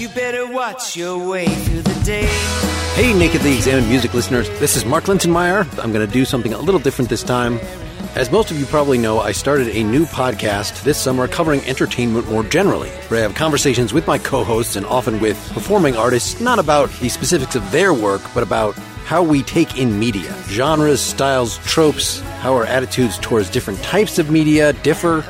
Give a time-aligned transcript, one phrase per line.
[0.00, 2.24] You better watch your way through the day.
[2.94, 5.66] Hey, Nakedly Examined Music listeners, this is Mark Linsenmayer.
[5.78, 7.60] I'm going to do something a little different this time.
[8.14, 12.30] As most of you probably know, I started a new podcast this summer covering entertainment
[12.30, 16.40] more generally, where I have conversations with my co hosts and often with performing artists,
[16.40, 21.02] not about the specifics of their work, but about how we take in media genres,
[21.02, 25.22] styles, tropes, how our attitudes towards different types of media differ.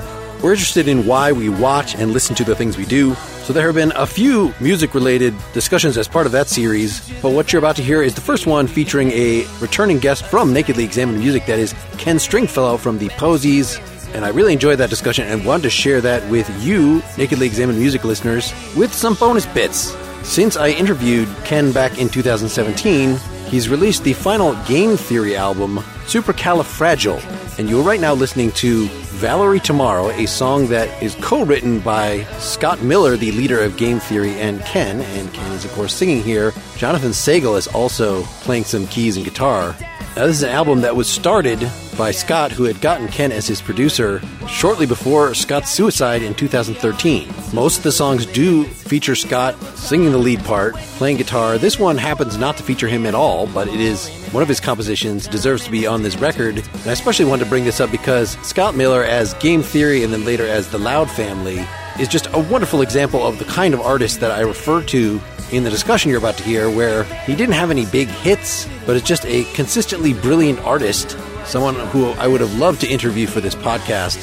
[0.42, 3.14] We're interested in why we watch and listen to the things we do.
[3.44, 7.32] So there have been a few music related discussions as part of that series, but
[7.32, 10.82] what you're about to hear is the first one featuring a returning guest from Nakedly
[10.82, 13.78] Examined Music, that is Ken Stringfellow from the Posies.
[14.14, 17.78] And I really enjoyed that discussion and wanted to share that with you, Nakedly Examined
[17.78, 19.94] Music listeners, with some bonus bits.
[20.22, 23.18] Since I interviewed Ken back in 2017,
[23.50, 28.86] he's released the final Game Theory album, Supercalifragile, and you're right now listening to
[29.20, 34.00] Valerie Tomorrow, a song that is co written by Scott Miller, the leader of Game
[34.00, 35.00] Theory, and Ken.
[35.00, 36.52] And Ken is, of course, singing here.
[36.76, 39.76] Jonathan Segel is also playing some keys and guitar.
[40.16, 43.46] Now, this is an album that was started by Scott, who had gotten Ken as
[43.46, 47.28] his producer shortly before Scott's suicide in 2013.
[47.52, 51.58] Most of the songs do feature Scott singing the lead part, playing guitar.
[51.58, 54.58] This one happens not to feature him at all, but it is one of his
[54.58, 56.56] compositions, deserves to be on this record.
[56.58, 60.12] And I especially wanted to bring this up because Scott Miller, as Game Theory and
[60.12, 61.64] then later as the Loud Family,
[62.00, 65.20] is just a wonderful example of the kind of artist that I refer to
[65.52, 68.96] in the discussion you're about to hear, where he didn't have any big hits, but
[68.96, 73.40] is just a consistently brilliant artist, someone who I would have loved to interview for
[73.40, 74.18] this podcast.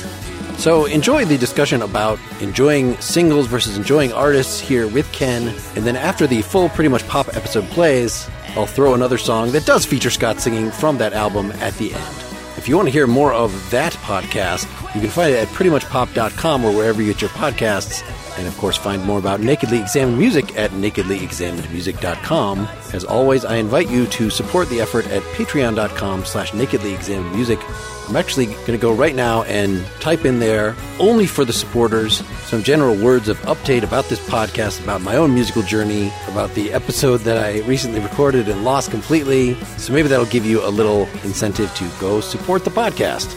[0.58, 5.96] So enjoy the discussion about enjoying singles versus enjoying artists here with Ken, and then
[5.96, 10.10] after the full Pretty Much Pop episode plays, I'll throw another song that does feature
[10.10, 12.27] Scott singing from that album at the end.
[12.58, 16.66] If you want to hear more of that podcast, you can find it at prettymuchpop.com
[16.66, 18.02] or wherever you get your podcasts.
[18.38, 22.68] And of course, find more about Nakedly Examined Music at nakedlyexaminedmusic.com.
[22.94, 28.08] As always, I invite you to support the effort at patreon.com slash nakedlyexaminedmusic.
[28.08, 32.24] I'm actually going to go right now and type in there, only for the supporters,
[32.46, 36.72] some general words of update about this podcast, about my own musical journey, about the
[36.72, 39.56] episode that I recently recorded and lost completely.
[39.78, 43.36] So maybe that'll give you a little incentive to go support the podcast.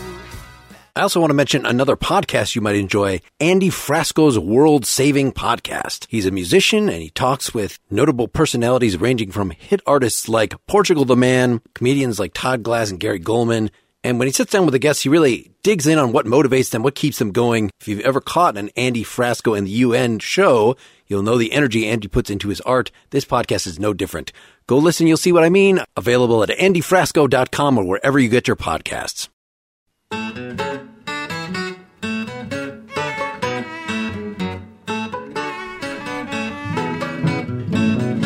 [0.97, 6.07] I also want to mention another podcast you might enjoy, Andy Frasco's World Saving Podcast.
[6.09, 11.05] He's a musician and he talks with notable personalities ranging from hit artists like Portugal
[11.05, 13.71] the Man, comedians like Todd Glass and Gary Gulman.
[14.03, 16.71] And when he sits down with a guest, he really digs in on what motivates
[16.71, 17.71] them, what keeps them going.
[17.81, 20.77] If you've ever caught an Andy Frasco and the UN show,
[21.07, 22.91] you'll know the energy Andy puts into his art.
[23.11, 24.33] This podcast is no different.
[24.67, 25.81] Go listen, you'll see what I mean.
[25.97, 29.29] Available at andyfrasco.com or wherever you get your podcasts.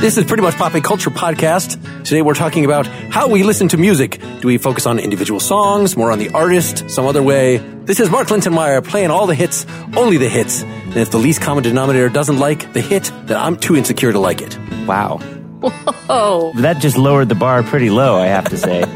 [0.04, 1.82] This is pretty much Pop Culture Podcast.
[2.04, 4.20] Today we're talking about how we listen to music.
[4.40, 7.56] Do we focus on individual songs, more on the artist, some other way?
[7.56, 9.64] This is Mark Linton Linsenmayer playing all the hits,
[9.96, 10.62] only the hits.
[10.62, 14.18] And if the least common denominator doesn't like the hit, then I'm too insecure to
[14.18, 14.58] like it.
[14.86, 15.20] Wow.
[15.62, 16.52] Whoa.
[16.56, 18.82] That just lowered the bar pretty low, I have to say.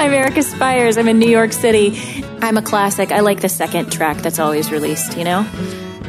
[0.00, 0.98] I'm Erica Spyres.
[0.98, 1.96] I'm in New York City.
[2.42, 3.12] I'm a classic.
[3.12, 5.46] I like the second track that's always released, you know?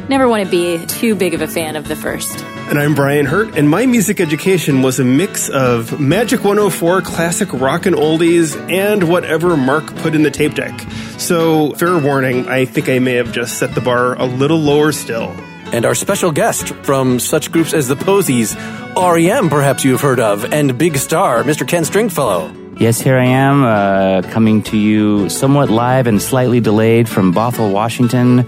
[0.08, 2.42] Never want to be too big of a fan of the first.
[2.70, 7.52] And I'm Brian Hirt, and my music education was a mix of Magic 104 classic
[7.52, 10.80] rock and oldies and whatever Mark put in the tape deck.
[11.18, 14.92] So, fair warning, I think I may have just set the bar a little lower
[14.92, 15.30] still.
[15.72, 18.56] And our special guest from such groups as the Posies,
[18.96, 21.68] REM, perhaps you have heard of, and Big Star, Mr.
[21.68, 22.50] Ken Stringfellow.
[22.78, 27.70] yes, here I am, uh, coming to you somewhat live and slightly delayed from Bothell,
[27.72, 28.46] Washington.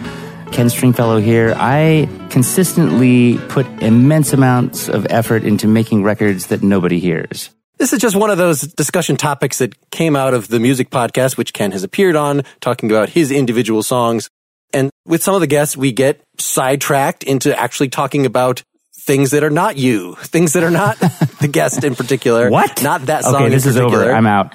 [0.52, 1.54] Ken Stringfellow here.
[1.56, 7.50] I consistently put immense amounts of effort into making records that nobody hears.
[7.78, 11.38] This is just one of those discussion topics that came out of the music podcast,
[11.38, 14.28] which Ken has appeared on, talking about his individual songs.
[14.72, 18.62] And with some of the guests, we get sidetracked into actually talking about
[19.00, 20.98] things that are not you, things that are not
[21.40, 22.50] the guest in particular.
[22.50, 22.82] What?
[22.82, 23.36] Not that song.
[23.36, 24.12] Okay, this is over.
[24.12, 24.54] I'm out.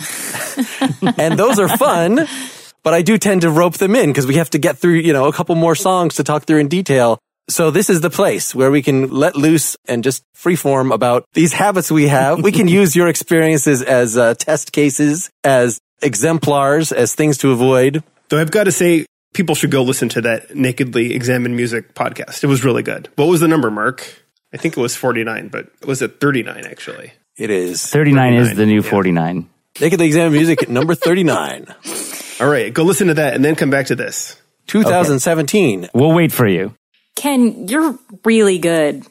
[1.18, 2.28] and those are fun,
[2.86, 5.12] but I do tend to rope them in because we have to get through, you
[5.12, 7.18] know, a couple more songs to talk through in detail.
[7.50, 11.52] So this is the place where we can let loose and just freeform about these
[11.52, 12.44] habits we have.
[12.44, 18.04] We can use your experiences as uh, test cases, as exemplars, as things to avoid.
[18.30, 22.44] Though I've got to say, people should go listen to that Nakedly Examined Music podcast.
[22.44, 23.10] It was really good.
[23.16, 24.26] What was the number, Mark?
[24.54, 27.14] I think it was 49, but was it 39 actually?
[27.36, 28.90] It is 39 is the new yeah.
[28.90, 29.50] 49.
[29.82, 31.66] Nakedly Examined Music at number 39,
[32.40, 34.40] All right, go listen to that and then come back to this.
[34.68, 35.90] 2017.
[35.94, 36.74] We'll wait for you.
[37.16, 39.06] Ken, you're really good.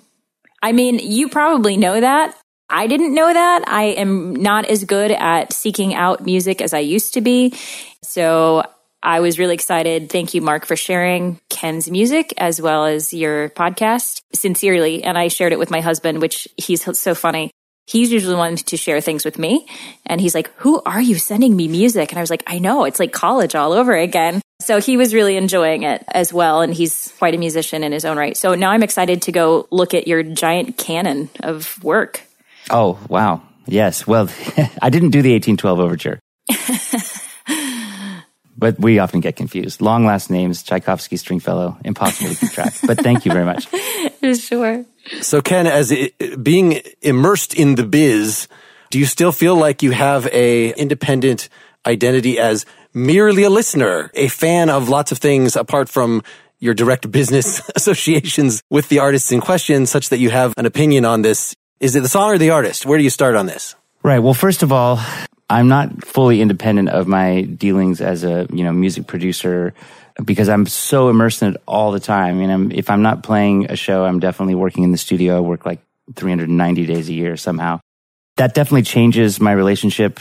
[0.62, 2.36] I mean, you probably know that.
[2.68, 3.64] I didn't know that.
[3.66, 7.54] I am not as good at seeking out music as I used to be.
[8.02, 8.64] So
[9.02, 10.10] I was really excited.
[10.10, 15.04] Thank you, Mark, for sharing Ken's music as well as your podcast sincerely.
[15.04, 17.50] And I shared it with my husband, which he's so funny.
[17.86, 19.66] He's usually one to share things with me.
[20.06, 22.10] And he's like, Who are you sending me music?
[22.10, 24.40] And I was like, I know, it's like college all over again.
[24.60, 26.62] So he was really enjoying it as well.
[26.62, 28.36] And he's quite a musician in his own right.
[28.36, 32.22] So now I'm excited to go look at your giant canon of work.
[32.70, 33.42] Oh, wow.
[33.66, 34.06] Yes.
[34.06, 34.30] Well,
[34.82, 36.20] I didn't do the 1812 overture.
[38.56, 39.80] but we often get confused.
[39.80, 42.74] Long last names, Tchaikovsky, Stringfellow, impossible to keep track.
[42.86, 43.68] But thank you very much.
[44.34, 44.86] Sure.
[45.20, 46.10] So Ken, as i
[46.42, 48.48] being immersed in the biz,
[48.90, 51.50] do you still feel like you have a independent
[51.84, 52.64] identity as
[52.94, 56.22] merely a listener, a fan of lots of things apart from
[56.58, 61.04] your direct business associations with the artists in question, such that you have an opinion
[61.04, 61.54] on this?
[61.80, 62.86] Is it the song or the artist?
[62.86, 63.74] Where do you start on this?
[64.02, 64.20] Right.
[64.20, 65.00] Well, first of all,
[65.54, 69.72] I'm not fully independent of my dealings as a, you know, music producer
[70.24, 72.34] because I'm so immersed in it all the time.
[72.34, 75.36] I mean, I'm, if I'm not playing a show, I'm definitely working in the studio.
[75.36, 75.78] I work like
[76.16, 77.78] 390 days a year somehow.
[78.36, 80.18] That definitely changes my relationship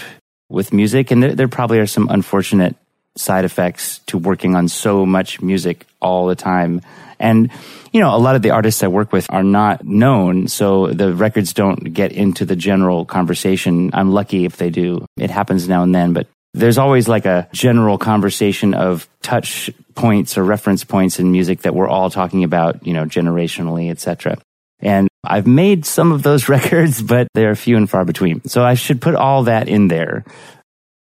[0.49, 1.09] with music.
[1.09, 2.75] And there, there probably are some unfortunate
[3.15, 6.81] side effects to working on so much music all the time.
[7.19, 7.51] And,
[7.91, 10.47] you know, a lot of the artists I work with are not known.
[10.47, 13.91] So the records don't get into the general conversation.
[13.93, 15.05] I'm lucky if they do.
[15.17, 20.37] It happens now and then, but there's always like a general conversation of touch points
[20.37, 24.37] or reference points in music that we're all talking about, you know, generationally, etc.
[24.79, 28.43] And I've made some of those records, but they're few and far between.
[28.45, 30.25] So I should put all that in there.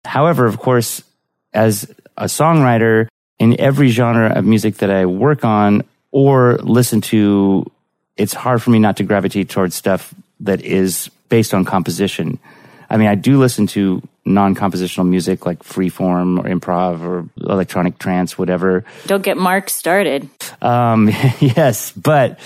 [0.06, 1.04] However, of course,
[1.54, 3.08] as a songwriter
[3.40, 7.70] in every genre of music that I work on or listen to,
[8.16, 12.40] it's hard for me not to gravitate towards stuff that is based on composition.
[12.90, 18.38] I mean, I do listen to non-compositional music like freeform or improv or electronic trance,
[18.38, 18.86] whatever.
[19.08, 20.30] Don't get Mark started.
[20.62, 21.08] Um,
[21.40, 22.40] yes, but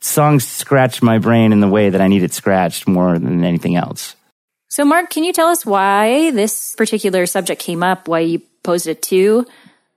[0.00, 3.76] songs scratch my brain in the way that I need it scratched more than anything
[3.76, 4.16] else.
[4.68, 8.88] So, Mark, can you tell us why this particular subject came up, why you posed
[8.88, 9.46] it to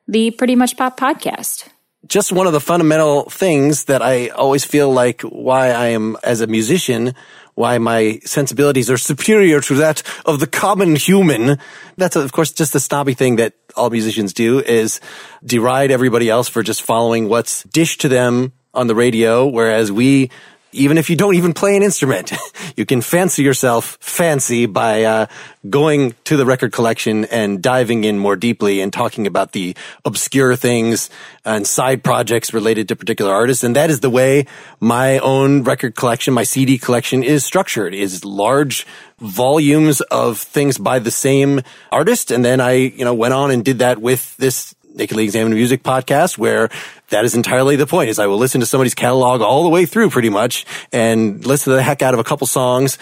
[0.08, 1.70] the Pretty Much Pop podcast?
[2.08, 6.42] just one of the fundamental things that I always feel like why I am as
[6.42, 7.16] a musician,
[7.56, 11.58] why my sensibilities are superior to that of the common human.
[11.98, 15.00] That's of course just the snobby thing that all musicians do is
[15.44, 20.30] deride everybody else for just following what's dished to them on the radio, whereas we
[20.72, 22.32] even if you don't even play an instrument,
[22.76, 25.26] you can fancy yourself fancy by uh,
[25.70, 30.56] going to the record collection and diving in more deeply and talking about the obscure
[30.56, 31.10] things
[31.46, 33.64] and side projects related to particular artists.
[33.64, 34.46] And that is the way
[34.80, 38.86] my own record collection, my CD collection is structured, is large
[39.20, 42.32] volumes of things by the same artist.
[42.32, 45.84] And then I, you know, went on and did that with this Nakedly Examined Music
[45.84, 46.70] podcast where
[47.10, 49.86] that is entirely the point is I will listen to somebody's catalog all the way
[49.86, 52.98] through pretty much and listen to the heck out of a couple songs.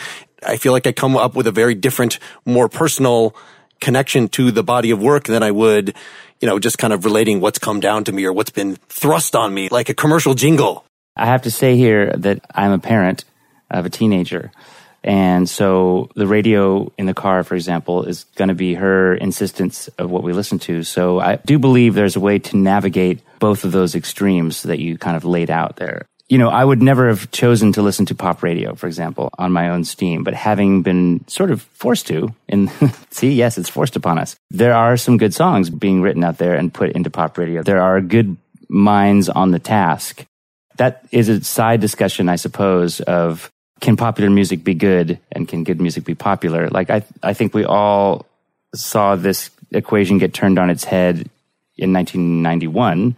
[0.45, 3.35] I feel like I come up with a very different, more personal
[3.79, 5.95] connection to the body of work than I would,
[6.41, 9.35] you know, just kind of relating what's come down to me or what's been thrust
[9.35, 10.85] on me like a commercial jingle.
[11.15, 13.23] I have to say here that I'm a parent
[13.71, 14.51] of a teenager.
[15.05, 19.87] And so the radio in the car, for example, is going to be her insistence
[19.99, 20.81] of what we listen to.
[20.81, 24.97] So I do believe there's a way to navigate both of those extremes that you
[24.97, 26.07] kind of laid out there.
[26.27, 29.51] You know, I would never have chosen to listen to pop radio, for example, on
[29.51, 32.71] my own steam, but having been sort of forced to, and
[33.11, 34.35] see, yes, it's forced upon us.
[34.49, 37.61] There are some good songs being written out there and put into pop radio.
[37.61, 40.25] There are good minds on the task.
[40.77, 43.51] That is a side discussion, I suppose, of
[43.81, 46.69] can popular music be good and can good music be popular?
[46.69, 48.25] Like, I, I think we all
[48.73, 51.29] saw this equation get turned on its head
[51.77, 53.15] in 1991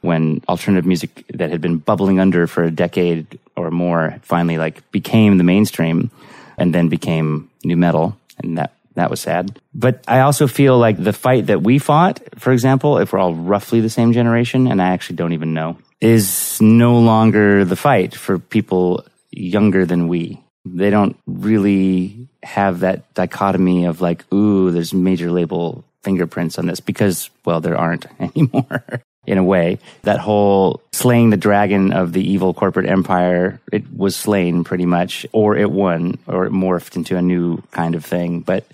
[0.00, 4.90] when alternative music that had been bubbling under for a decade or more finally like
[4.90, 6.10] became the mainstream
[6.58, 9.58] and then became nu metal and that that was sad.
[9.72, 13.34] But I also feel like the fight that we fought, for example, if we're all
[13.34, 18.14] roughly the same generation, and I actually don't even know, is no longer the fight
[18.14, 20.40] for people younger than we.
[20.64, 26.80] They don't really have that dichotomy of like, ooh, there's major label fingerprints on this
[26.80, 28.84] because, well, there aren't anymore
[29.26, 29.78] in a way.
[30.02, 35.26] That whole slaying the dragon of the evil corporate empire, it was slain pretty much,
[35.32, 38.40] or it won, or it morphed into a new kind of thing.
[38.40, 38.66] But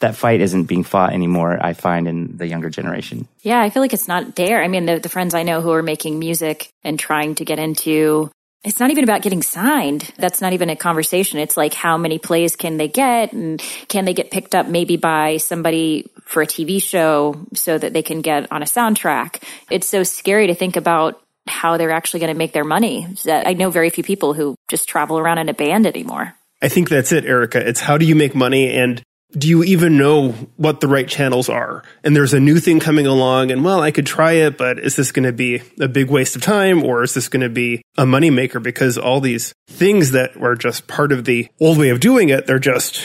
[0.00, 3.26] that fight isn't being fought anymore, I find, in the younger generation.
[3.42, 4.62] Yeah, I feel like it's not there.
[4.62, 7.58] I mean, the, the friends I know who are making music and trying to get
[7.58, 8.30] into
[8.64, 10.10] it's not even about getting signed.
[10.16, 11.38] That's not even a conversation.
[11.38, 14.96] It's like how many plays can they get and can they get picked up maybe
[14.96, 19.42] by somebody for a TV show so that they can get on a soundtrack.
[19.70, 23.06] It's so scary to think about how they're actually going to make their money.
[23.28, 26.34] I know very few people who just travel around in a band anymore.
[26.62, 27.66] I think that's it, Erica.
[27.68, 29.02] It's how do you make money and
[29.36, 31.82] do you even know what the right channels are?
[32.02, 34.96] And there's a new thing coming along, and well, I could try it, but is
[34.96, 37.82] this going to be a big waste of time, or is this going to be
[37.96, 38.62] a moneymaker?
[38.62, 42.46] Because all these things that were just part of the old way of doing it,
[42.46, 43.04] they're just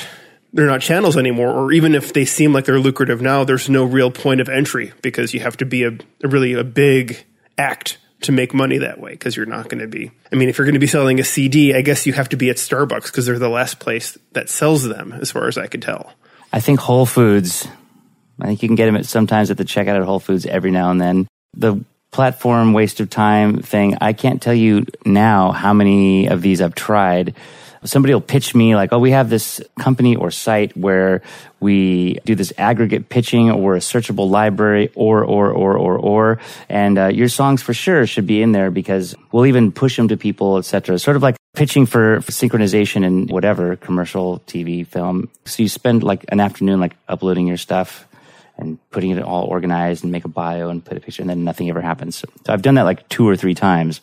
[0.53, 3.83] they're not channels anymore, or even if they seem like they're lucrative now, there's no
[3.83, 5.91] real point of entry because you have to be a,
[6.23, 7.23] a really a big
[7.57, 10.11] act to make money that way because you're not going to be.
[10.31, 12.37] I mean, if you're going to be selling a CD, I guess you have to
[12.37, 15.67] be at Starbucks because they're the last place that sells them, as far as I
[15.67, 16.13] could tell.
[16.51, 17.67] I think Whole Foods.
[18.41, 20.71] I think you can get them at sometimes at the checkout at Whole Foods every
[20.71, 21.27] now and then.
[21.55, 23.97] The platform waste of time thing.
[24.01, 27.35] I can't tell you now how many of these I've tried
[27.83, 31.21] somebody will pitch me like, oh, we have this company or site where
[31.59, 36.97] we do this aggregate pitching or a searchable library or, or, or, or, or, and
[36.97, 40.17] uh, your songs for sure should be in there because we'll even push them to
[40.17, 40.99] people, etc.
[40.99, 45.29] Sort of like pitching for, for synchronization in whatever commercial, TV, film.
[45.45, 48.07] So you spend like an afternoon like uploading your stuff
[48.57, 51.43] and putting it all organized and make a bio and put a picture and then
[51.43, 52.17] nothing ever happens.
[52.17, 54.01] So I've done that like two or three times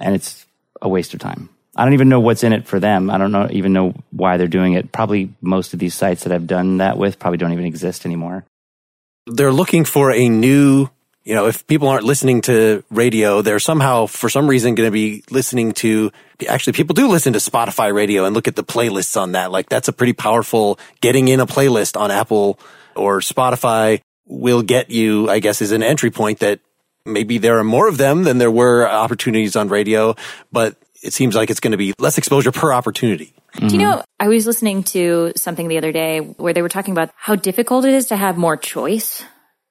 [0.00, 0.46] and it's
[0.80, 1.50] a waste of time.
[1.76, 3.10] I don't even know what's in it for them.
[3.10, 4.92] I don't know even know why they're doing it.
[4.92, 8.44] Probably most of these sites that I've done that with probably don't even exist anymore.
[9.26, 10.88] They're looking for a new,
[11.24, 14.92] you know, if people aren't listening to radio, they're somehow for some reason going to
[14.92, 16.12] be listening to
[16.48, 19.50] actually people do listen to Spotify radio and look at the playlists on that.
[19.50, 22.58] Like that's a pretty powerful getting in a playlist on Apple
[22.94, 26.60] or Spotify will get you, I guess, is an entry point that
[27.04, 30.14] maybe there are more of them than there were opportunities on radio,
[30.52, 33.34] but it seems like it's going to be less exposure per opportunity.
[33.54, 33.68] Mm-hmm.
[33.68, 36.92] Do you know, I was listening to something the other day where they were talking
[36.92, 39.22] about how difficult it is to have more choice.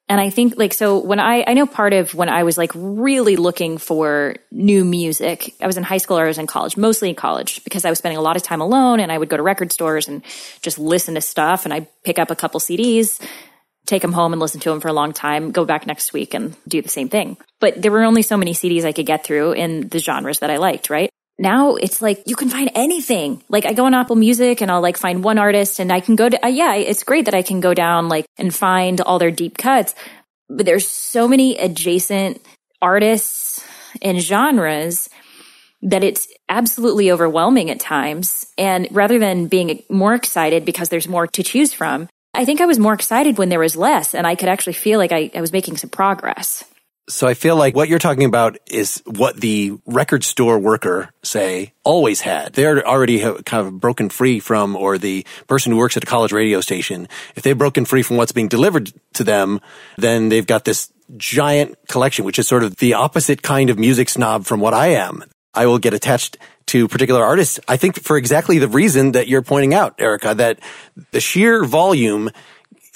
[0.08, 2.70] And I think like, so when I, I know part of when I was like
[2.74, 6.76] really looking for new music, I was in high school or I was in college,
[6.76, 9.28] mostly in college because I was spending a lot of time alone and I would
[9.28, 10.22] go to record stores and
[10.60, 13.20] just listen to stuff and I'd pick up a couple CDs
[13.86, 16.34] take them home and listen to them for a long time, go back next week
[16.34, 17.36] and do the same thing.
[17.60, 20.50] But there were only so many CDs I could get through in the genres that
[20.50, 21.10] I liked, right?
[21.38, 23.42] Now it's like you can find anything.
[23.48, 26.16] Like I go on Apple Music and I'll like find one artist and I can
[26.16, 29.18] go to, uh, yeah, it's great that I can go down like and find all
[29.18, 29.94] their deep cuts.
[30.48, 32.40] But there's so many adjacent
[32.80, 33.64] artists
[34.02, 35.08] and genres
[35.82, 38.46] that it's absolutely overwhelming at times.
[38.56, 42.66] And rather than being more excited because there's more to choose from, I think I
[42.66, 45.40] was more excited when there was less and I could actually feel like I, I
[45.40, 46.64] was making some progress.
[47.06, 51.74] So I feel like what you're talking about is what the record store worker, say,
[51.84, 52.54] always had.
[52.54, 56.32] They're already kind of broken free from, or the person who works at a college
[56.32, 57.06] radio station,
[57.36, 59.60] if they've broken free from what's being delivered to them,
[59.98, 64.08] then they've got this giant collection, which is sort of the opposite kind of music
[64.08, 65.24] snob from what I am.
[65.52, 67.60] I will get attached to particular artists.
[67.68, 70.58] I think for exactly the reason that you're pointing out, Erica, that
[71.10, 72.30] the sheer volume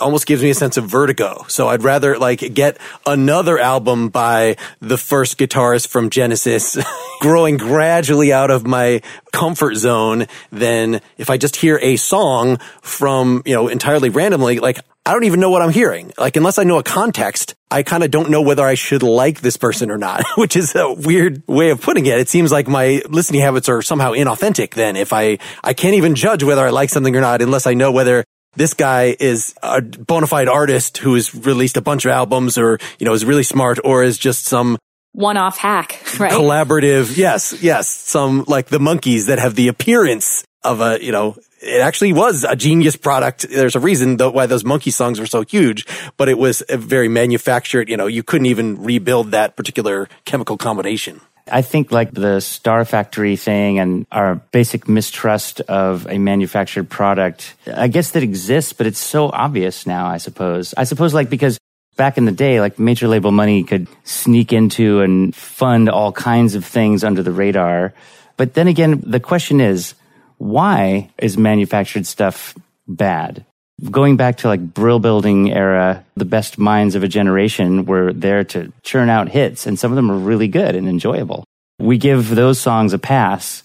[0.00, 1.44] almost gives me a sense of vertigo.
[1.48, 6.78] So I'd rather like get another album by the first guitarist from Genesis
[7.20, 9.02] growing gradually out of my
[9.32, 14.78] comfort zone than if I just hear a song from, you know, entirely randomly, like
[15.04, 16.12] I don't even know what I'm hearing.
[16.18, 19.40] Like unless I know a context, I kind of don't know whether I should like
[19.40, 22.18] this person or not, which is a weird way of putting it.
[22.18, 26.14] It seems like my listening habits are somehow inauthentic then if I, I can't even
[26.14, 28.24] judge whether I like something or not unless I know whether
[28.58, 32.78] this guy is a bona fide artist who has released a bunch of albums or,
[32.98, 34.76] you know, is really smart or is just some
[35.12, 36.32] one-off hack, right?
[36.32, 37.16] collaborative.
[37.16, 37.88] Yes, yes.
[37.88, 42.44] Some like the Monkees that have the appearance of a, you know, it actually was
[42.44, 43.48] a genius product.
[43.48, 45.86] There's a reason though why those monkey songs were so huge,
[46.16, 50.56] but it was a very manufactured, you know, you couldn't even rebuild that particular chemical
[50.56, 51.20] combination.
[51.50, 57.54] I think like the Star Factory thing and our basic mistrust of a manufactured product,
[57.66, 60.74] I guess that exists, but it's so obvious now, I suppose.
[60.76, 61.58] I suppose like because
[61.96, 66.54] back in the day, like major label money could sneak into and fund all kinds
[66.54, 67.92] of things under the radar.
[68.36, 69.94] But then again, the question is,
[70.38, 72.54] why is manufactured stuff
[72.86, 73.44] bad?
[73.90, 78.42] Going back to like Brill building era, the best minds of a generation were there
[78.44, 81.44] to churn out hits, and some of them are really good and enjoyable.
[81.78, 83.62] We give those songs a pass.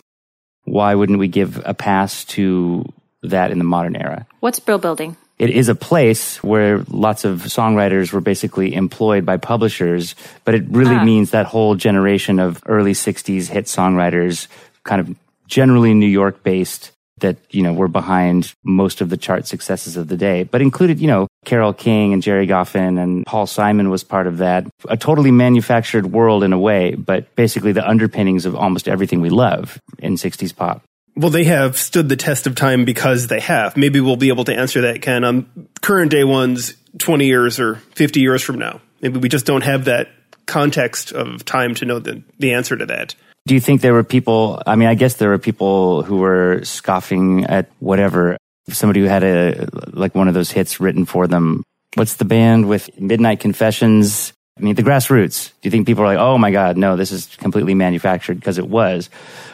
[0.66, 2.86] Why wouldn't we give a pass to
[3.24, 4.28] that in the modern era?
[4.40, 5.18] What's Brill building?
[5.40, 10.14] It is a place where lots of songwriters were basically employed by publishers,
[10.46, 11.04] but it really Ah.
[11.04, 14.48] means that whole generation of early 60s hit songwriters,
[14.84, 15.16] kind of
[15.48, 16.92] generally New York based,
[17.24, 21.02] that, you know, were behind most of the chart successes of the day, but included,
[21.02, 24.68] you know, Carole King and Gerry Goffin and Paul Simon was part of that.
[24.88, 29.30] A totally manufactured world in a way, but basically the underpinnings of almost everything we
[29.30, 30.84] love in 60s pop.
[31.16, 33.78] Well, they have stood the test of time because they have.
[33.78, 37.76] Maybe we'll be able to answer that, Ken, on current day ones 20 years or
[37.96, 38.82] 50 years from now.
[39.02, 40.10] Maybe we just don't have that
[40.46, 43.16] context of time to know the, the answer to that.
[43.46, 44.62] Do you think there were people?
[44.66, 48.38] I mean, I guess there were people who were scoffing at whatever.
[48.70, 51.64] Somebody who had a like one of those hits written for them.
[51.96, 54.32] What's the band with Midnight Confessions?
[54.58, 55.50] I mean, the grassroots.
[55.62, 58.58] Do you think people are like, oh my God, no, this is completely manufactured because
[58.60, 59.10] it was?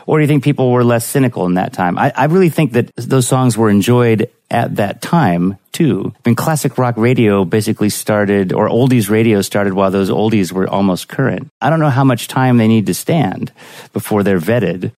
[0.06, 1.98] Or do you think people were less cynical in that time?
[1.98, 6.14] I, I really think that those songs were enjoyed at that time too.
[6.26, 10.68] I mean, classic rock radio basically started, or oldies radio started while those oldies were
[10.68, 11.48] almost current.
[11.62, 13.52] I don't know how much time they need to stand
[13.94, 14.92] before they're vetted.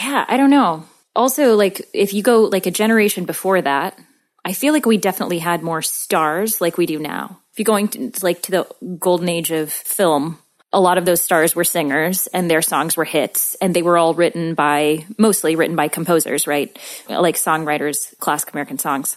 [0.00, 0.84] Yeah, I don't know.
[1.14, 3.98] Also, like if you go like a generation before that,
[4.44, 7.38] I feel like we definitely had more stars like we do now.
[7.52, 8.66] If you're going to like to the
[8.98, 10.38] golden age of film,
[10.72, 13.98] a lot of those stars were singers and their songs were hits and they were
[13.98, 16.76] all written by mostly written by composers, right?
[17.08, 19.16] Like songwriters, classic American songs.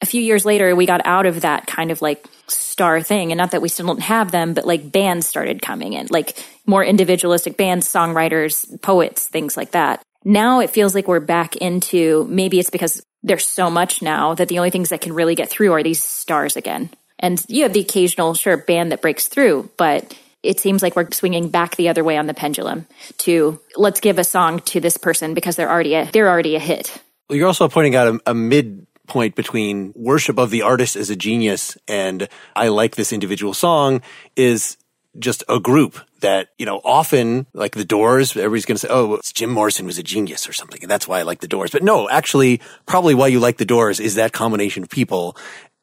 [0.00, 3.32] A few years later, we got out of that kind of like star thing.
[3.32, 6.38] And not that we still don't have them, but like bands started coming in, like
[6.64, 10.00] more individualistic bands, songwriters, poets, things like that.
[10.24, 14.46] Now it feels like we're back into maybe it's because there's so much now that
[14.46, 16.90] the only things that can really get through are these stars again.
[17.18, 21.10] And you have the occasional, sure, band that breaks through, but it seems like we're
[21.10, 22.86] swinging back the other way on the pendulum
[23.18, 26.60] to let's give a song to this person because they're already a, they're already a
[26.60, 27.02] hit.
[27.28, 31.16] Well, you're also pointing out a, a midpoint between worship of the artist as a
[31.16, 34.02] genius and I like this individual song
[34.36, 34.76] is
[35.18, 39.20] just a group that, you know, often like the doors, everybody's going to say, oh,
[39.34, 40.80] Jim Morrison was a genius or something.
[40.82, 41.70] And that's why I like the doors.
[41.70, 45.36] But no, actually, probably why you like the doors is that combination of people.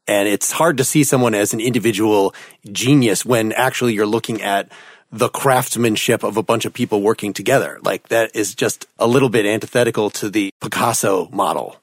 [0.08, 2.34] And it's hard to see someone as an individual
[2.72, 4.72] genius when actually you're looking at
[5.12, 7.80] the craftsmanship of a bunch of people working together.
[7.84, 11.78] Like that is just a little bit antithetical to the Picasso model.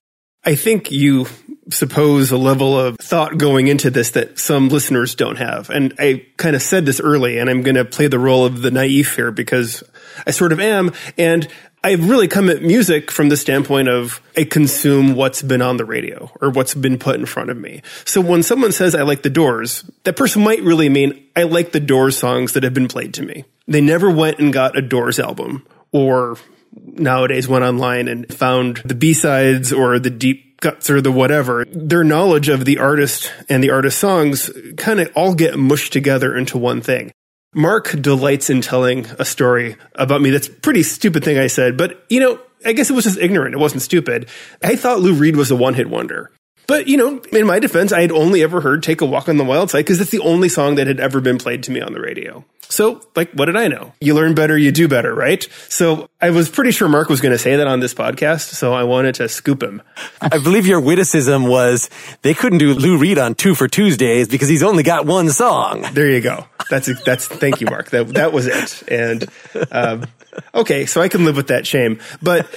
[0.45, 1.27] I think you
[1.71, 5.71] suppose a level of thought going into this that some listeners don't have.
[5.71, 8.61] And I kind of said this early, and I'm going to play the role of
[8.61, 9.85] the naive here because
[10.27, 10.93] I sort of am.
[11.17, 11.49] And
[11.85, 15.85] I've really come at music from the standpoint of I consume what's been on the
[15.85, 17.83] radio or what's been put in front of me.
[18.05, 21.73] So when someone says I like the Doors, that person might really mean I like
[21.73, 23.45] the Doors songs that have been played to me.
[23.67, 26.37] They never went and got a Doors album or
[26.85, 31.65] nowadays went online and found the B-sides or the deep cuts or the whatever.
[31.65, 36.37] Their knowledge of the artist and the artist songs kind of all get mushed together
[36.37, 37.13] into one thing.
[37.55, 40.31] Mark delights in telling a story about me.
[40.31, 43.55] That's pretty stupid thing I said, but you know, I guess it was just ignorant.
[43.55, 44.29] It wasn't stupid.
[44.63, 46.31] I thought Lou Reed was a one hit wonder.
[46.73, 49.37] But, you know, in my defense, I had only ever heard Take a Walk on
[49.37, 51.83] the Wild Side because it's the only song that had ever been played to me
[51.83, 52.47] on the radio.
[52.63, 53.93] So, like, what did I know?
[54.01, 55.47] You learn better, you do better, right?
[55.69, 58.73] So I was pretty sure Mark was going to say that on this podcast, so
[58.73, 59.83] I wanted to scoop him.
[60.23, 61.91] I believe your witticism was
[62.23, 65.85] they couldn't do Lou Reed on Two for Tuesdays because he's only got one song.
[65.93, 66.47] There you go.
[66.71, 67.91] That's, that's, thank you, Mark.
[67.91, 68.83] That, that was it.
[68.89, 69.27] And,
[69.71, 70.07] um,
[70.55, 72.01] okay, so I can live with that shame.
[72.23, 72.49] But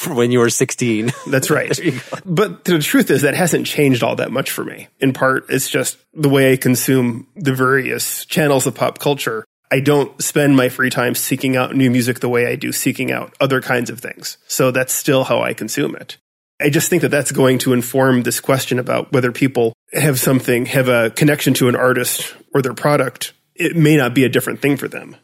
[0.00, 1.12] For when you were 16.
[1.26, 1.78] That's right.
[2.24, 4.88] But the truth is that hasn't changed all that much for me.
[4.98, 9.44] In part, it's just the way I consume the various channels of pop culture.
[9.70, 13.12] I don't spend my free time seeking out new music the way I do seeking
[13.12, 14.38] out other kinds of things.
[14.48, 16.16] So that's still how I consume it.
[16.58, 20.64] I just think that that's going to inform this question about whether people have something,
[20.64, 23.34] have a connection to an artist or their product.
[23.54, 25.16] It may not be a different thing for them.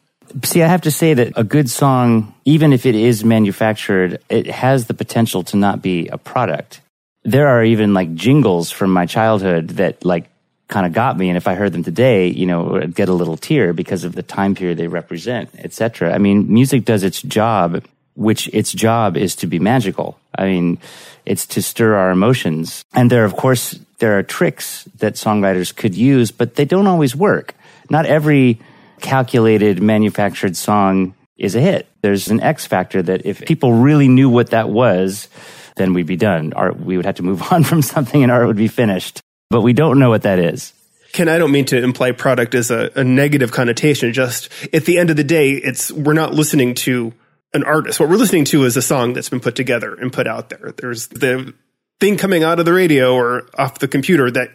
[0.44, 4.46] See, I have to say that a good song, even if it is manufactured, it
[4.46, 6.80] has the potential to not be a product.
[7.24, 10.28] There are even like jingles from my childhood that like
[10.68, 11.28] kind of got me.
[11.28, 14.14] And if I heard them today, you know, I'd get a little tear because of
[14.14, 16.12] the time period they represent, etc.
[16.12, 20.18] I mean, music does its job, which its job is to be magical.
[20.36, 20.78] I mean,
[21.24, 22.84] it's to stir our emotions.
[22.92, 27.16] And there, of course, there are tricks that songwriters could use, but they don't always
[27.16, 27.54] work.
[27.88, 28.60] Not every
[29.00, 31.86] calculated manufactured song is a hit.
[32.02, 35.28] There's an X factor that if people really knew what that was,
[35.76, 36.52] then we'd be done.
[36.54, 39.62] Art, we would have to move on from something and art would be finished but
[39.62, 40.72] we don't know what that is.
[41.12, 44.12] Ken, I don't mean to imply product as a, a negative connotation.
[44.12, 47.14] Just at the end of the day, it's we're not listening to
[47.54, 47.98] an artist.
[48.00, 50.74] What we're listening to is a song that's been put together and put out there.
[50.76, 51.54] There's the
[52.00, 54.50] thing coming out of the radio or off the computer that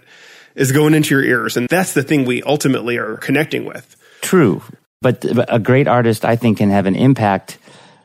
[0.54, 1.58] is going into your ears.
[1.58, 3.95] And that's the thing we ultimately are connecting with.
[4.21, 4.62] True.
[5.01, 7.57] But a great artist, I think, can have an impact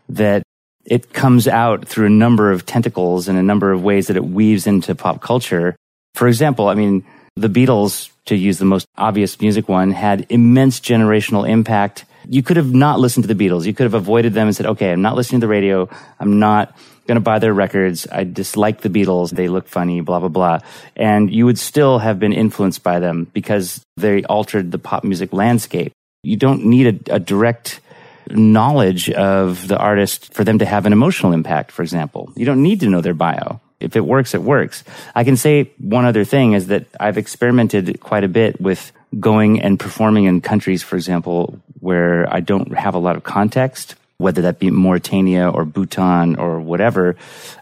[0.08, 0.42] that
[0.84, 4.24] it comes out through a number of tentacles and a number of ways that it
[4.24, 5.76] weaves into pop culture
[6.16, 7.04] for example, I mean,
[7.36, 12.06] the Beatles, to use the most obvious music one, had immense generational impact.
[12.26, 13.66] You could have not listened to the Beatles.
[13.66, 15.90] You could have avoided them and said, okay, I'm not listening to the radio.
[16.18, 16.74] I'm not
[17.06, 18.06] going to buy their records.
[18.10, 19.30] I dislike the Beatles.
[19.30, 20.60] They look funny, blah, blah, blah.
[20.96, 25.34] And you would still have been influenced by them because they altered the pop music
[25.34, 25.92] landscape.
[26.26, 27.80] You don't need a, a direct
[28.28, 32.32] knowledge of the artist for them to have an emotional impact, for example.
[32.34, 34.84] You don't need to know their bio if it works, it works.
[35.14, 39.60] I can say one other thing is that I've experimented quite a bit with going
[39.60, 44.42] and performing in countries, for example, where I don't have a lot of context, whether
[44.42, 47.16] that be Mauritania or Bhutan or whatever,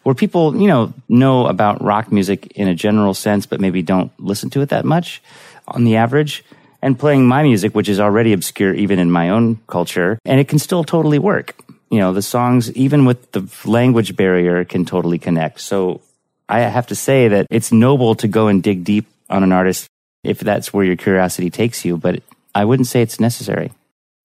[0.05, 4.12] where people, you know, know about rock music in a general sense, but maybe don't
[4.20, 5.20] listen to it that much
[5.66, 6.44] on the average.
[6.85, 10.49] And playing my music, which is already obscure even in my own culture, and it
[10.49, 11.57] can still totally work
[11.94, 15.61] you know, the songs, even with the language barrier, can totally connect.
[15.61, 16.01] So
[16.49, 19.87] I have to say that it's noble to go and dig deep on an artist
[20.25, 22.20] if that's where your curiosity takes you, but
[22.53, 23.70] I wouldn't say it's necessary.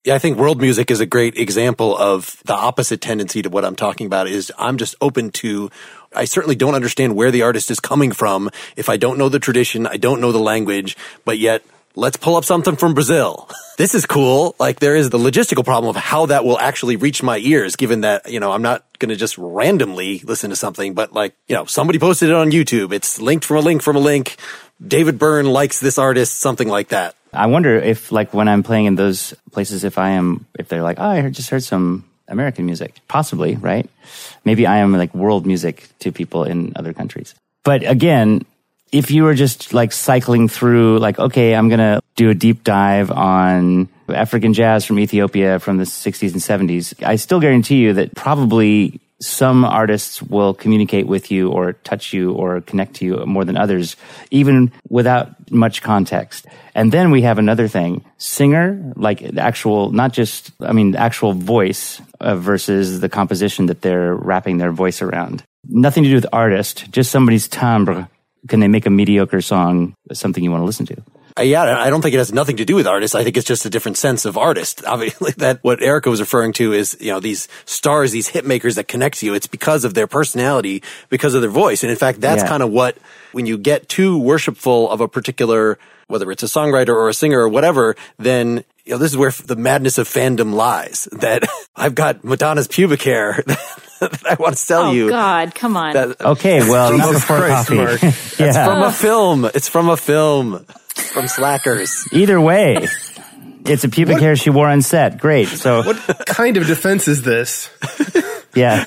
[0.04, 3.65] Yeah, I think world music is a great example of the opposite tendency to what
[3.65, 5.69] I'm talking about is I'm just open to
[6.15, 9.38] I certainly don't understand where the artist is coming from if I don't know the
[9.38, 11.62] tradition, I don't know the language, but yet
[11.95, 13.49] let's pull up something from Brazil.
[13.80, 14.58] This is cool.
[14.60, 18.02] Like there is the logistical problem of how that will actually reach my ears, given
[18.02, 21.56] that, you know, I'm not going to just randomly listen to something, but like, you
[21.56, 22.91] know, somebody posted it on YouTube.
[22.91, 24.36] It's linked from a link from a link.
[24.86, 27.15] David Byrne likes this artist, something like that.
[27.32, 30.84] I wonder if like when I'm playing in those places, if I am, if they're
[30.84, 33.89] like, oh, I just heard some American music, possibly, right?
[34.43, 37.34] Maybe I am like world music to people in other countries.
[37.63, 38.45] But again,
[38.91, 42.63] if you were just like cycling through, like, okay, I'm going to do a deep
[42.63, 47.93] dive on African jazz from Ethiopia from the 60s and 70s, I still guarantee you
[47.93, 53.25] that probably some artists will communicate with you or touch you or connect to you
[53.25, 53.97] more than others,
[54.32, 56.45] even without much context.
[56.73, 62.02] And then we have another thing, singer, like actual, not just, I mean, actual voice
[62.21, 65.43] uh, versus the composition that they're wrapping their voice around.
[65.67, 68.08] Nothing to do with artist, just somebody's timbre
[68.47, 70.95] can they make a mediocre song something you want to listen to?
[71.38, 73.15] Uh, yeah, I don't think it has nothing to do with artists.
[73.15, 74.84] I think it's just a different sense of artist.
[74.88, 78.75] Obviously, that what Erica was referring to is, you know, these stars, these hit makers
[78.75, 79.34] that connect you.
[79.34, 81.84] It's because of their personality, because of their voice.
[81.84, 82.49] And in fact, that's yeah.
[82.49, 82.97] kind of what,
[83.32, 87.39] when you get too worshipful of a particular, whether it's a songwriter or a singer
[87.39, 91.08] or whatever, then you know, this is where the madness of fandom lies.
[91.19, 91.43] That
[91.75, 93.43] I've got Madonna's pubic hair
[94.12, 95.09] that I want to tell oh, you.
[95.09, 95.93] God, come on.
[95.93, 97.75] That, okay, well, not before Christ, coffee.
[98.43, 98.47] yeah.
[98.47, 99.45] It's from a film.
[99.45, 102.07] It's from a film from Slackers.
[102.13, 102.88] Either way,
[103.65, 104.21] it's a pubic what?
[104.21, 105.19] hair she wore on set.
[105.19, 105.49] Great.
[105.49, 107.69] So, what kind of defense is this?
[108.55, 108.85] yeah,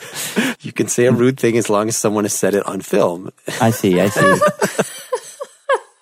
[0.61, 3.33] you can say a rude thing as long as someone has said it on film.
[3.61, 4.01] I see.
[4.01, 4.41] I see.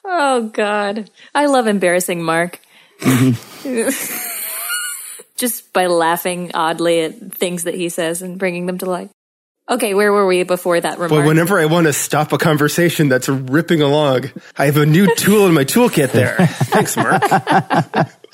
[0.05, 2.61] oh God, I love embarrassing Mark.
[5.41, 9.11] Just by laughing oddly at things that he says and bringing them to life.
[9.71, 11.13] Okay, where were we before that remark?
[11.13, 15.15] Well, whenever I want to stop a conversation that's ripping along, I have a new
[15.15, 16.37] tool in my toolkit there.
[16.47, 17.23] Thanks, Mark.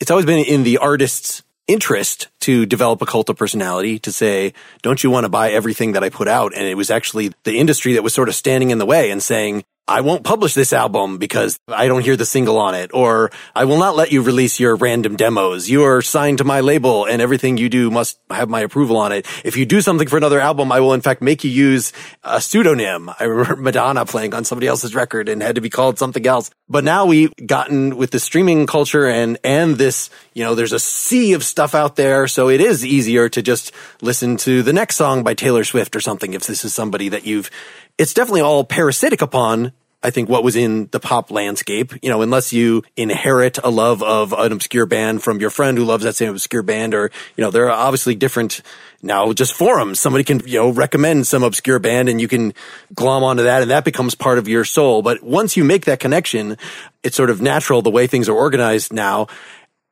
[0.00, 4.54] it's always been in the artist's interest to develop a cult of personality to say,
[4.82, 6.54] don't you want to buy everything that I put out?
[6.56, 9.22] And it was actually the industry that was sort of standing in the way and
[9.22, 13.30] saying, I won't publish this album because I don't hear the single on it, or
[13.56, 15.70] I will not let you release your random demos.
[15.70, 19.12] You are signed to my label and everything you do must have my approval on
[19.12, 19.26] it.
[19.44, 22.38] If you do something for another album, I will in fact make you use a
[22.38, 23.10] pseudonym.
[23.18, 26.50] I remember Madonna playing on somebody else's record and had to be called something else.
[26.68, 30.78] But now we've gotten with the streaming culture and, and this, you know, there's a
[30.78, 32.28] sea of stuff out there.
[32.28, 33.72] So it is easier to just
[34.02, 37.24] listen to the next song by Taylor Swift or something if this is somebody that
[37.26, 37.50] you've
[37.98, 42.22] it's definitely all parasitic upon I think what was in the pop landscape, you know,
[42.22, 46.14] unless you inherit a love of an obscure band from your friend who loves that
[46.14, 48.62] same obscure band, or, you know, there are obviously different
[49.02, 49.98] now just forums.
[49.98, 52.54] Somebody can, you know, recommend some obscure band and you can
[52.94, 55.02] glom onto that and that becomes part of your soul.
[55.02, 56.56] But once you make that connection,
[57.02, 59.26] it's sort of natural the way things are organized now,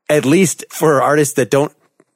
[0.09, 1.73] at least for artists that don't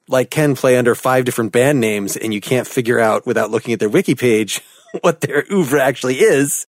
[0.07, 3.73] like Ken play under five different band names and you can't figure out without looking
[3.73, 4.61] at their wiki page
[5.01, 6.65] what their oeuvre actually is.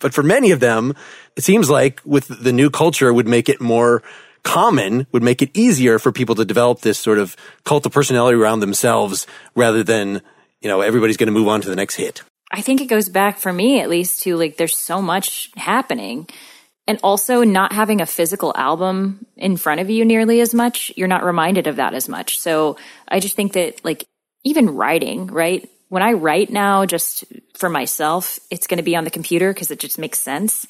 [0.00, 0.94] But for many of them,
[1.36, 4.02] it seems like with the new culture would make it more
[4.42, 8.38] common, would make it easier for people to develop this sort of cult of personality
[8.38, 10.20] around themselves rather than,
[10.60, 12.22] you know, everybody's going to move on to the next hit.
[12.52, 16.28] I think it goes back for me at least to like there's so much happening.
[16.86, 21.08] And also not having a physical album in front of you nearly as much, you're
[21.08, 22.38] not reminded of that as much.
[22.38, 22.76] So
[23.08, 24.04] I just think that like
[24.44, 25.66] even writing, right?
[25.94, 27.22] When I write now, just
[27.56, 30.66] for myself, it's going to be on the computer because it just makes sense.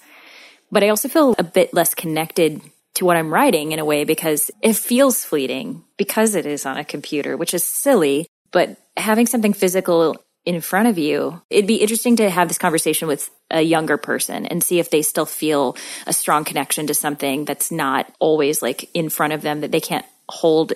[0.71, 2.61] But I also feel a bit less connected
[2.97, 6.77] to what I'm writing in a way because it feels fleeting because it is on
[6.77, 8.27] a computer, which is silly.
[8.53, 13.09] But having something physical in front of you, it'd be interesting to have this conversation
[13.09, 15.75] with a younger person and see if they still feel
[16.07, 19.81] a strong connection to something that's not always like in front of them, that they
[19.81, 20.75] can't hold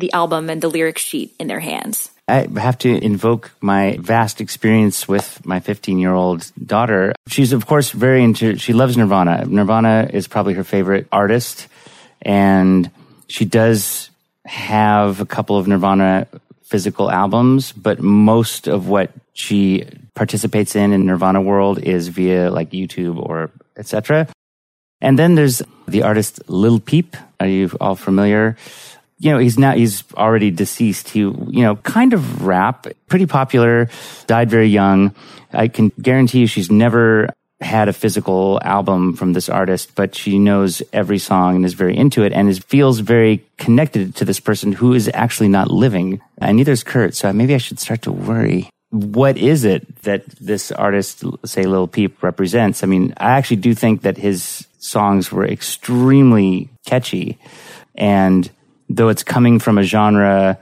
[0.00, 2.10] the album and the lyric sheet in their hands.
[2.28, 7.12] I have to invoke my vast experience with my 15 year old daughter.
[7.28, 9.44] She's, of course, very into, she loves Nirvana.
[9.46, 11.66] Nirvana is probably her favorite artist.
[12.22, 12.90] And
[13.26, 14.10] she does
[14.44, 16.26] have a couple of Nirvana
[16.62, 19.84] physical albums, but most of what she
[20.14, 24.28] participates in in Nirvana world is via like YouTube or etc.
[25.00, 27.16] And then there's the artist Lil Peep.
[27.40, 28.56] Are you all familiar?
[29.20, 31.10] You know, he's now, he's already deceased.
[31.10, 33.90] He, you know, kind of rap, pretty popular,
[34.26, 35.14] died very young.
[35.52, 37.28] I can guarantee you she's never
[37.60, 41.94] had a physical album from this artist, but she knows every song and is very
[41.94, 46.22] into it and is, feels very connected to this person who is actually not living.
[46.38, 47.14] And neither is Kurt.
[47.14, 48.70] So maybe I should start to worry.
[48.88, 52.82] What is it that this artist, say Lil Peep, represents?
[52.82, 57.38] I mean, I actually do think that his songs were extremely catchy
[57.94, 58.50] and
[58.90, 60.58] though it's coming from a genre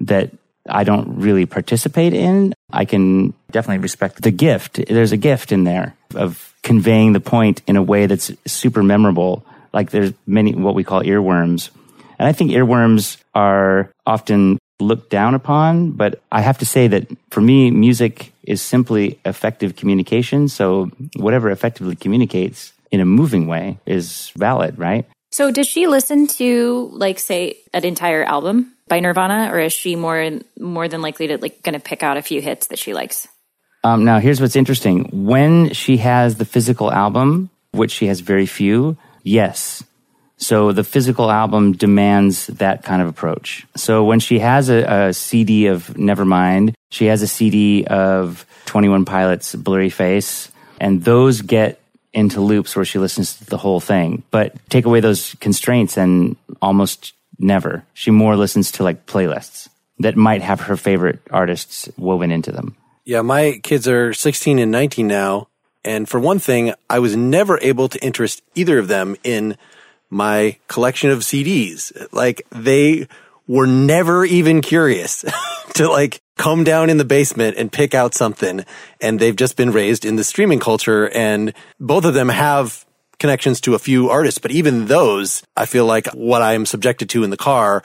[0.00, 0.30] that
[0.68, 4.80] I don't really participate in, I can definitely respect the gift.
[4.88, 9.44] There's a gift in there of conveying the point in a way that's super memorable.
[9.72, 11.70] Like there's many what we call earworms.
[12.18, 17.08] And I think earworms are often looked down upon, but I have to say that
[17.30, 20.48] for me, music is simply effective communication.
[20.48, 25.06] So whatever effectively communicates in a moving way is valid, right?
[25.32, 29.96] So does she listen to like say an entire album by Nirvana or is she
[29.96, 32.92] more more than likely to like going to pick out a few hits that she
[32.92, 33.26] likes?
[33.82, 35.26] Um, now here's what's interesting.
[35.26, 39.82] When she has the physical album, which she has very few, yes.
[40.36, 43.66] So the physical album demands that kind of approach.
[43.74, 49.04] So when she has a, a CD of Nevermind, she has a CD of 21
[49.04, 51.81] Pilots Blurryface, and those get
[52.12, 54.22] into loops where she listens to the whole thing.
[54.30, 57.84] But take away those constraints and almost never.
[57.94, 62.76] She more listens to like playlists that might have her favorite artists woven into them.
[63.04, 65.48] Yeah, my kids are 16 and 19 now.
[65.84, 69.56] And for one thing, I was never able to interest either of them in
[70.10, 71.90] my collection of CDs.
[72.12, 73.08] Like they
[73.48, 75.24] were never even curious
[75.74, 78.64] to like come down in the basement and pick out something.
[79.00, 82.84] And they've just been raised in the streaming culture and both of them have
[83.20, 87.22] connections to a few artists, but even those, I feel like what I'm subjected to
[87.22, 87.84] in the car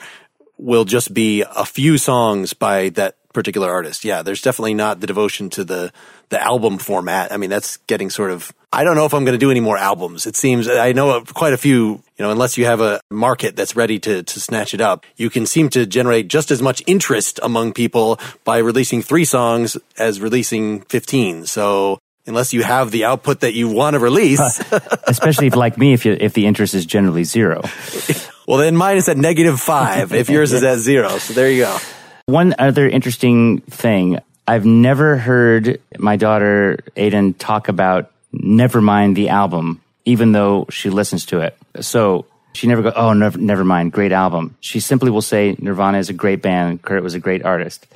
[0.56, 4.04] will just be a few songs by that particular artist.
[4.04, 5.92] Yeah, there's definitely not the devotion to the
[6.30, 7.32] the album format.
[7.32, 8.52] I mean, that's getting sort of.
[8.72, 10.26] I don't know if I'm going to do any more albums.
[10.26, 12.02] It seems I know quite a few.
[12.18, 15.30] You know, unless you have a market that's ready to to snatch it up, you
[15.30, 20.20] can seem to generate just as much interest among people by releasing three songs as
[20.20, 21.46] releasing 15.
[21.46, 24.60] So unless you have the output that you want to release.
[25.06, 27.62] Especially if, like me, if you, if the interest is generally zero.
[28.46, 30.12] well, then mine is at negative five.
[30.12, 31.78] If yours is at zero, so there you go.
[32.26, 39.30] One other interesting thing I've never heard my daughter Aiden talk about never mind the
[39.30, 41.54] album, even though she listens to it.
[41.80, 44.56] So she never goes, oh, never, never mind, great album.
[44.60, 47.86] She simply will say Nirvana is a great band, Kurt was a great artist.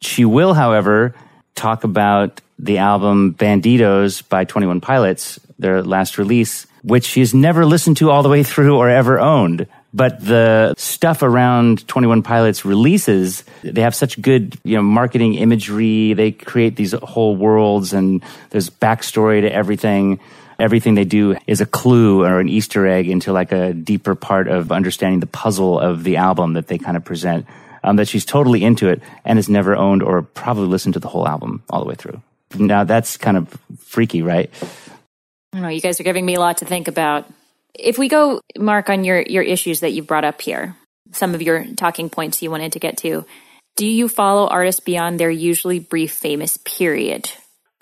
[0.00, 1.14] She will, however,
[1.54, 7.64] talk about the album Bandidos by 21 Pilots, their last release, which she has never
[7.64, 9.68] listened to all the way through or ever owned.
[9.94, 16.14] But the stuff around 21 Pilots releases, they have such good, you know, marketing imagery.
[16.14, 20.18] They create these whole worlds and there's backstory to everything.
[20.58, 24.48] Everything they do is a clue or an Easter egg into like a deeper part
[24.48, 27.46] of understanding the puzzle of the album that they kind of present.
[27.82, 31.08] Um, that she's totally into it and has never owned or probably listened to the
[31.08, 32.22] whole album all the way through.
[32.56, 34.50] Now that's kind of freaky, right?
[34.62, 35.68] I don't know.
[35.68, 37.30] You guys are giving me a lot to think about.
[37.74, 40.76] If we go, Mark, on your, your issues that you've brought up here,
[41.12, 43.26] some of your talking points you wanted to get to,
[43.76, 47.30] do you follow artists beyond their usually brief famous period?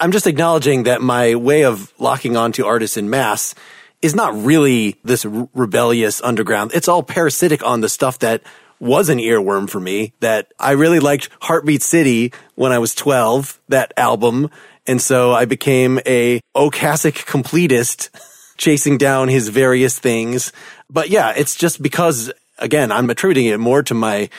[0.03, 3.55] I'm just acknowledging that my way of locking onto artists in mass
[4.03, 6.73] is not really this r- rebellious underground.
[6.75, 8.43] It's all parasitic on the stuff that
[8.81, 13.61] was an earworm for me that I really liked Heartbeat City when I was 12,
[13.69, 14.51] that album.
[14.89, 18.09] And so I became a Ocasek completist
[18.57, 20.51] chasing down his various things.
[20.91, 24.31] But yeah, it's just because again, I'm attributing it more to my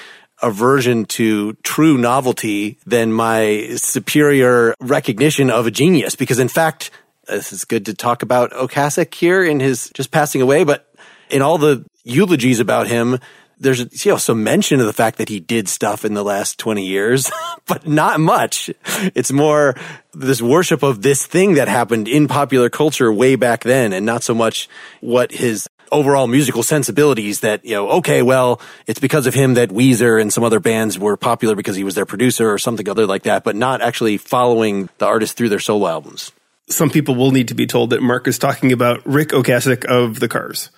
[0.44, 6.16] aversion to true novelty than my superior recognition of a genius.
[6.16, 6.92] Because in fact,
[7.28, 10.94] this is good to talk about Ocasek here in his just passing away, but
[11.30, 13.20] in all the eulogies about him,
[13.60, 16.58] there's you know some mention of the fact that he did stuff in the last
[16.60, 17.32] 20 years
[17.66, 18.70] but not much
[19.16, 19.76] it's more
[20.14, 24.24] this worship of this thing that happened in popular culture way back then and not
[24.24, 24.68] so much
[25.02, 29.70] what his overall musical sensibilities that you know okay well it's because of him that
[29.70, 33.06] Weezer and some other bands were popular because he was their producer or something other
[33.06, 36.32] like that but not actually following the artist through their solo albums
[36.70, 40.20] Some people will need to be told that Mark is talking about Ric Ocasek of
[40.20, 40.70] the Cars.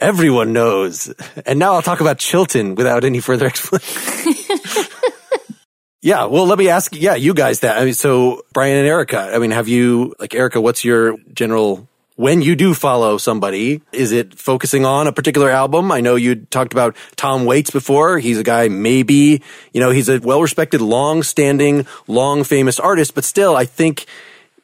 [0.00, 1.12] Everyone knows.
[1.46, 4.84] And now I'll talk about Chilton without any further explanation.
[6.02, 7.78] yeah, well, let me ask, yeah, you guys that.
[7.78, 11.88] I mean, so Brian and Erica, I mean, have you, like, Erica, what's your general,
[12.18, 15.92] when you do follow somebody, is it focusing on a particular album?
[15.92, 18.18] I know you talked about Tom Waits before.
[18.18, 19.40] He's a guy, maybe,
[19.72, 24.06] you know, he's a well respected, long standing, long famous artist, but still, I think,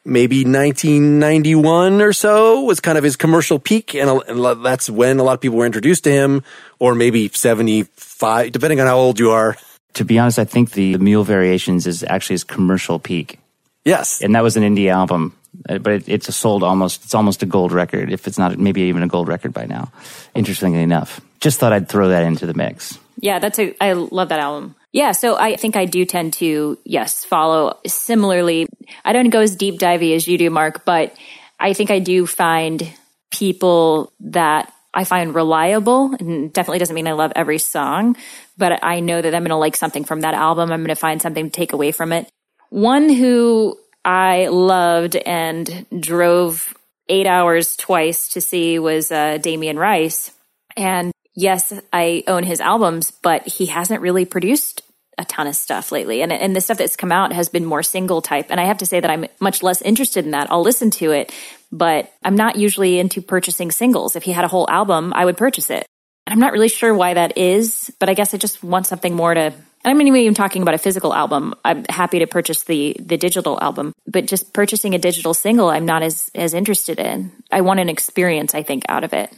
[0.03, 3.95] maybe 1991 or so was kind of his commercial peak.
[3.95, 4.21] And,
[4.61, 6.43] that's when a lot of people were introduced to him,
[6.79, 9.55] or maybe 75, depending on how old you are.
[9.93, 13.39] To be honest, I think the Mule Variations is actually his commercial peak.
[13.85, 14.21] Yes.
[14.21, 15.37] And that was an indie album,
[15.67, 18.57] Uh, but it, it's a sold almost, it's almost a gold record, if it's not
[18.57, 19.91] maybe even a gold record by now.
[20.33, 21.21] Interestingly enough.
[21.39, 22.97] Just thought I'd throw that into the mix.
[23.19, 24.75] Yeah, that's a, I love that album.
[24.91, 28.67] Yeah, so I think I do tend to, yes, follow similarly.
[29.03, 31.15] I don't go as deep divey as you do, Mark, but
[31.59, 32.87] I think I do find
[33.31, 38.15] people that I find reliable and definitely doesn't mean I love every song,
[38.57, 40.71] but I know that I'm going to like something from that album.
[40.71, 42.29] I'm going to find something to take away from it.
[42.69, 46.73] One who I loved and drove
[47.09, 50.31] eight hours twice to see was uh, Damien Rice.
[50.77, 54.83] And yes, I own his albums, but he hasn't really produced
[55.17, 56.21] a ton of stuff lately.
[56.21, 58.47] And, and the stuff that's come out has been more single type.
[58.49, 60.51] And I have to say that I'm much less interested in that.
[60.51, 61.33] I'll listen to it,
[61.71, 64.15] but I'm not usually into purchasing singles.
[64.15, 65.85] If he had a whole album, I would purchase it.
[66.27, 69.33] I'm not really sure why that is, but I guess I just want something more
[69.33, 69.53] to
[69.85, 71.53] and I'm not even talking about a physical album.
[71.63, 75.85] I'm happy to purchase the the digital album, but just purchasing a digital single, I'm
[75.85, 77.31] not as as interested in.
[77.51, 79.31] I want an experience, I think, out of it.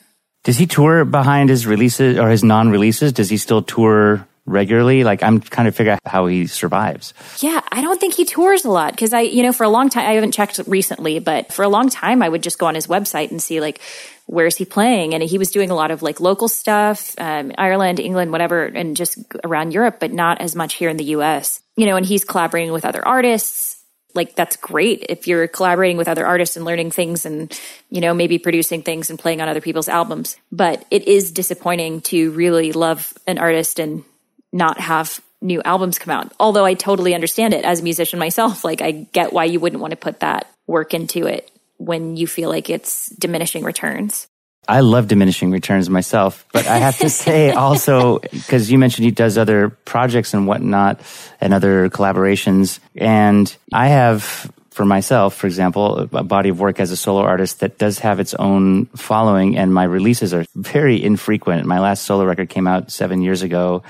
[0.46, 3.12] Does he tour behind his releases or his non-releases?
[3.12, 5.04] Does he still tour regularly?
[5.04, 7.14] Like I'm kind of figure out how he survives.
[7.40, 9.90] Yeah, I don't think he tours a lot because I, you know, for a long
[9.90, 12.76] time I haven't checked recently, but for a long time I would just go on
[12.76, 13.82] his website and see like
[14.28, 18.00] where's he playing, and he was doing a lot of like local stuff, um, Ireland,
[18.00, 21.62] England, whatever, and just around Europe, but not as much here in the U.S.
[21.76, 23.82] You know, and he's collaborating with other artists.
[24.14, 27.58] Like that's great if you're collaborating with other artists and learning things and,
[27.90, 30.38] you know, maybe producing things and playing on other people's albums.
[30.52, 34.04] But it is disappointing to really love an artist and
[34.52, 36.34] not have new albums come out.
[36.40, 38.64] Although I totally understand it as a musician myself.
[38.64, 42.28] Like I get why you wouldn't want to put that work into it when you
[42.28, 44.28] feel like it's diminishing returns.
[44.68, 49.12] I love diminishing returns myself, but I have to say also, because you mentioned he
[49.12, 51.00] does other projects and whatnot
[51.40, 52.80] and other collaborations.
[52.96, 57.62] And I have, for myself, for example, a body of work as a solo artist
[57.62, 61.66] that does have its own following and my releases are very infrequent.
[61.66, 63.84] My last solo record came out seven years ago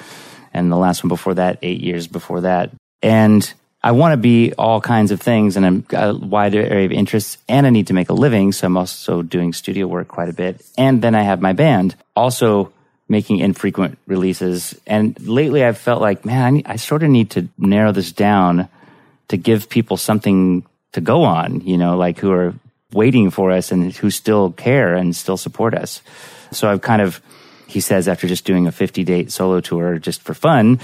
[0.53, 2.71] and the last one before that, eight years before that.
[3.01, 3.51] And
[3.87, 7.37] I want to be all kinds of things and I'm a wide area of interests
[7.47, 8.51] and I need to make a living.
[8.51, 10.59] So I'm also doing studio work quite a bit.
[10.77, 12.73] And then I have my band also
[13.07, 14.77] making infrequent releases.
[14.85, 18.11] And lately I've felt like, man, I, need, I sort of need to narrow this
[18.11, 18.67] down
[19.29, 22.55] to give people something to go on, you know, like who are
[22.91, 26.01] waiting for us and who still care and still support us.
[26.51, 27.21] So I've kind of,
[27.67, 30.79] he says after just doing a 50 date solo tour just for fun.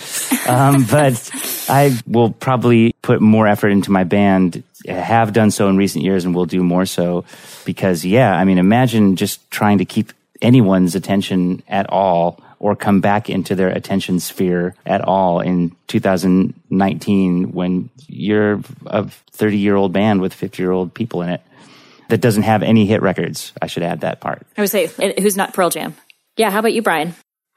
[0.47, 1.31] Um, but
[1.69, 6.25] I will probably put more effort into my band, have done so in recent years
[6.25, 7.25] and will do more so
[7.65, 10.11] because yeah, I mean, imagine just trying to keep
[10.41, 17.51] anyone's attention at all or come back into their attention sphere at all in 2019
[17.51, 21.41] when you're a 30 year old band with 50 year old people in it
[22.09, 23.53] that doesn't have any hit records.
[23.61, 24.45] I should add that part.
[24.57, 24.87] I would say,
[25.19, 25.95] who's not Pearl Jam?
[26.37, 26.51] Yeah.
[26.51, 27.15] How about you, Brian?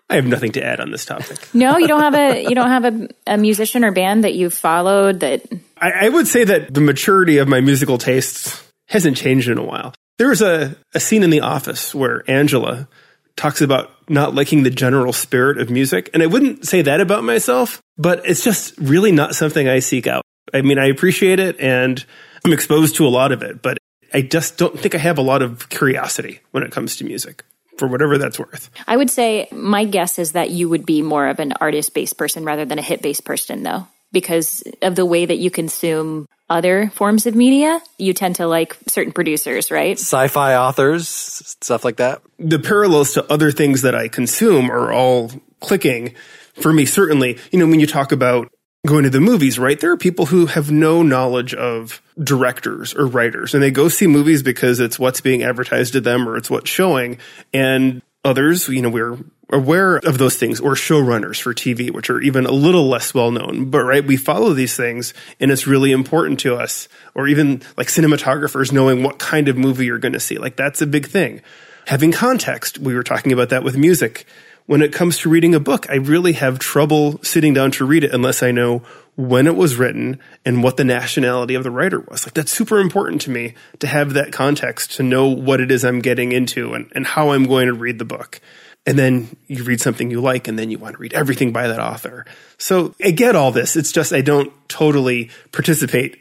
[0.08, 1.48] I have nothing to add on this topic.
[1.54, 4.54] no, you don't have a you don't have a, a musician or band that you've
[4.54, 5.42] followed that.
[5.78, 9.64] I, I, would say that the maturity of my musical tastes hasn't changed in a
[9.64, 9.92] while.
[10.18, 12.88] There was a, a scene in The Office where Angela
[13.36, 17.24] talks about not liking the general spirit of music, and I wouldn't say that about
[17.24, 20.22] myself, but it's just really not something I seek out.
[20.54, 22.02] I mean, I appreciate it and
[22.44, 23.76] I'm exposed to a lot of it, but
[24.14, 27.44] I just don't think I have a lot of curiosity when it comes to music
[27.78, 28.70] for whatever that's worth.
[28.86, 32.16] I would say my guess is that you would be more of an artist based
[32.16, 36.26] person rather than a hit based person, though, because of the way that you consume
[36.48, 37.80] other forms of media.
[37.98, 39.98] You tend to like certain producers, right?
[39.98, 42.22] Sci fi authors, stuff like that.
[42.38, 46.14] The parallels to other things that I consume are all clicking
[46.54, 47.38] for me, certainly.
[47.50, 48.50] You know, when you talk about
[48.86, 49.78] going to the movies, right?
[49.78, 54.06] There are people who have no knowledge of directors or writers and they go see
[54.06, 57.18] movies because it's what's being advertised to them or it's what's showing.
[57.52, 59.18] And others, you know, we're
[59.50, 63.30] aware of those things or showrunners for TV, which are even a little less well
[63.30, 63.70] known.
[63.70, 67.88] But right, we follow these things and it's really important to us or even like
[67.88, 70.38] cinematographers knowing what kind of movie you're going to see.
[70.38, 71.42] Like that's a big thing.
[71.86, 72.78] Having context.
[72.78, 74.26] We were talking about that with music
[74.66, 78.04] when it comes to reading a book, I really have trouble sitting down to read
[78.04, 78.82] it unless I know
[79.14, 82.26] when it was written and what the nationality of the writer was.
[82.26, 85.84] Like that's super important to me to have that context to know what it is
[85.84, 88.40] I'm getting into and, and how I'm going to read the book.
[88.84, 91.68] And then you read something you like and then you want to read everything by
[91.68, 92.24] that author.
[92.58, 93.74] So I get all this.
[93.74, 96.18] It's just I don't totally participate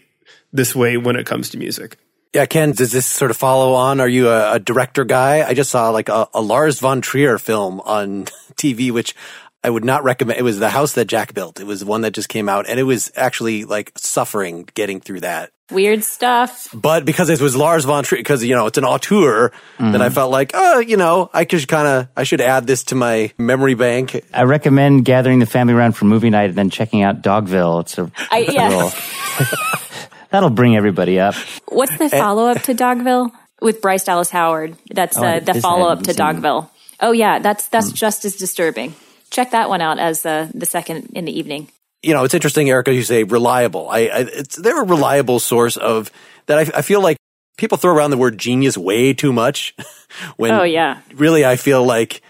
[0.53, 1.97] this way when it comes to music.
[2.35, 4.01] Yeah, Ken, does this sort of follow on?
[4.01, 5.47] Are you a, a director guy?
[5.47, 8.25] I just saw like a, a, Lars von Trier film on
[8.55, 9.15] TV, which
[9.63, 10.37] I would not recommend.
[10.37, 11.61] It was The House That Jack Built.
[11.61, 15.21] It was one that just came out and it was actually like suffering getting through
[15.21, 15.51] that.
[15.71, 16.67] Weird stuff.
[16.73, 19.91] But because it was Lars von Trier, because, you know, it's an auteur, mm.
[19.93, 22.83] then I felt like, oh, you know, I could kind of, I should add this
[22.85, 24.25] to my memory bank.
[24.33, 27.79] I recommend gathering the family around for movie night and then checking out Dogville.
[27.79, 29.79] It's a, I, yeah.
[30.35, 31.33] That'll bring everybody up.
[31.69, 33.31] What's the follow up to Dogville
[33.61, 34.75] with Bryce Dallas Howard?
[34.93, 36.69] That's oh, uh, the follow up to Dogville.
[36.99, 37.93] Oh yeah, that's that's mm.
[37.93, 38.95] just as disturbing.
[39.29, 41.69] Check that one out as uh, the second in the evening.
[42.03, 42.93] You know, it's interesting, Erica.
[42.93, 43.87] You say reliable.
[43.89, 46.11] I, I it's they're a reliable source of
[46.47, 46.57] that.
[46.57, 47.15] I, I feel like
[47.55, 49.73] people throw around the word genius way too much.
[50.35, 52.21] when oh yeah, really, I feel like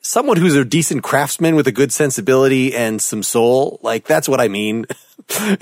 [0.00, 3.78] someone who's a decent craftsman with a good sensibility and some soul.
[3.80, 4.86] Like that's what I mean.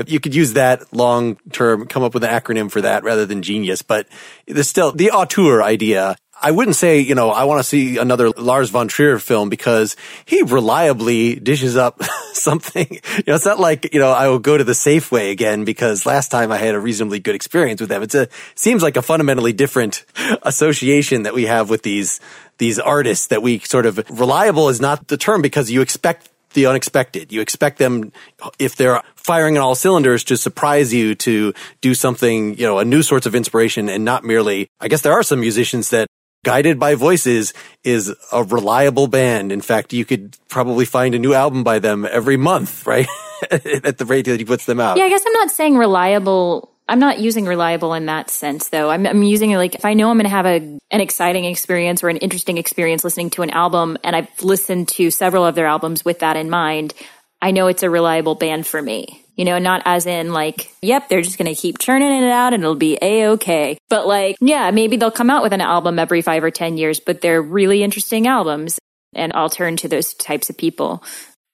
[0.07, 3.43] you could use that long term, come up with an acronym for that rather than
[3.43, 4.07] genius, but
[4.47, 6.17] there's still the auteur idea.
[6.45, 9.95] I wouldn't say, you know, I want to see another Lars von Trier film because
[10.25, 12.03] he reliably dishes up
[12.33, 12.89] something.
[12.91, 16.05] You know, it's not like, you know, I will go to the Safeway again because
[16.05, 18.03] last time I had a reasonably good experience with them.
[18.03, 20.05] It's a, seems like a fundamentally different
[20.43, 22.21] association that we have with these,
[22.59, 26.67] these artists that we sort of reliable is not the term because you expect the
[26.67, 27.33] unexpected.
[27.33, 28.13] You expect them,
[28.59, 32.85] if they're firing on all cylinders, to surprise you, to do something, you know, a
[32.85, 36.07] new sorts of inspiration and not merely, I guess there are some musicians that
[36.45, 39.53] Guided by Voices is a reliable band.
[39.53, 43.07] In fact, you could probably find a new album by them every month, right?
[43.51, 44.97] At the rate that he puts them out.
[44.97, 48.91] Yeah, I guess I'm not saying reliable I'm not using reliable in that sense though.
[48.91, 50.57] I'm, I'm using it like if I know I'm going to have a,
[50.91, 55.11] an exciting experience or an interesting experience listening to an album and I've listened to
[55.11, 56.93] several of their albums with that in mind,
[57.41, 59.25] I know it's a reliable band for me.
[59.37, 62.53] You know, not as in like, yep, they're just going to keep churning it out
[62.53, 63.79] and it'll be a-okay.
[63.89, 67.01] But like, yeah, maybe they'll come out with an album every five or 10 years,
[67.01, 68.79] but they're really interesting albums.
[69.15, 71.03] And I'll turn to those types of people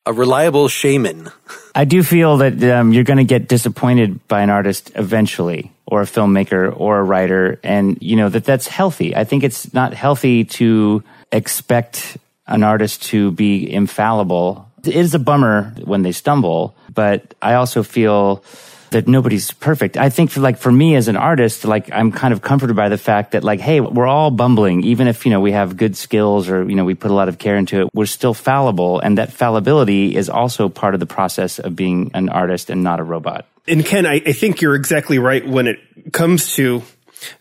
[0.08, 1.30] a reliable shaman.
[1.74, 6.00] I do feel that um, you're going to get disappointed by an artist eventually, or
[6.00, 9.14] a filmmaker, or a writer, and you know that that's healthy.
[9.14, 14.66] I think it's not healthy to expect an artist to be infallible.
[14.82, 18.42] It is a bummer when they stumble, but I also feel
[18.90, 19.96] that nobody's perfect.
[19.96, 22.88] I think for like for me as an artist, like I'm kind of comforted by
[22.88, 25.96] the fact that like, hey, we're all bumbling, even if you know we have good
[25.96, 27.88] skills or you know we put a lot of care into it.
[27.92, 32.28] We're still fallible, and that fallibility is also part of the process of being an
[32.28, 33.46] artist and not a robot.
[33.66, 35.78] And Ken, I, I think you're exactly right when it
[36.12, 36.82] comes to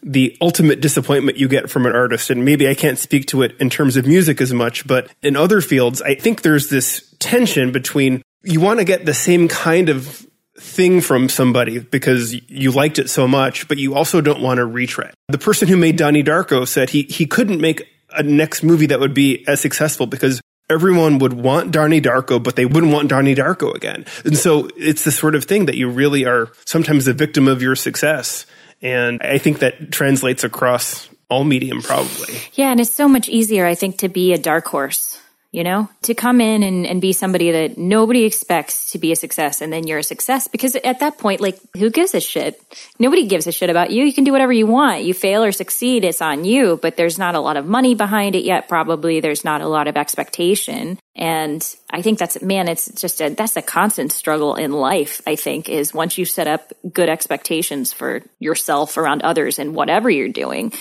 [0.03, 2.29] the ultimate disappointment you get from an artist.
[2.29, 5.35] And maybe I can't speak to it in terms of music as much, but in
[5.35, 9.89] other fields, I think there's this tension between you want to get the same kind
[9.89, 10.25] of
[10.59, 14.65] thing from somebody because you liked it so much, but you also don't want to
[14.65, 15.13] retread.
[15.27, 18.99] The person who made Donnie Darko said he, he couldn't make a next movie that
[18.99, 23.35] would be as successful because everyone would want Donnie Darko, but they wouldn't want Donnie
[23.35, 24.05] Darko again.
[24.25, 27.61] And so it's the sort of thing that you really are sometimes a victim of
[27.61, 28.45] your success.
[28.81, 32.37] And I think that translates across all medium probably.
[32.53, 35.19] Yeah, and it's so much easier, I think, to be a dark horse
[35.57, 39.15] you know, to come in and, and be somebody that nobody expects to be a
[39.15, 42.61] success and then you're a success because at that point, like, who gives a shit?
[42.99, 44.05] Nobody gives a shit about you.
[44.05, 45.03] You can do whatever you want.
[45.03, 48.35] You fail or succeed, it's on you, but there's not a lot of money behind
[48.35, 49.19] it yet, probably.
[49.19, 50.99] There's not a lot of expectation.
[51.15, 55.37] And I think that's, man, it's just a, that's a constant struggle in life, I
[55.37, 60.29] think, is once you set up good expectations for yourself around others and whatever you're
[60.29, 60.71] doing,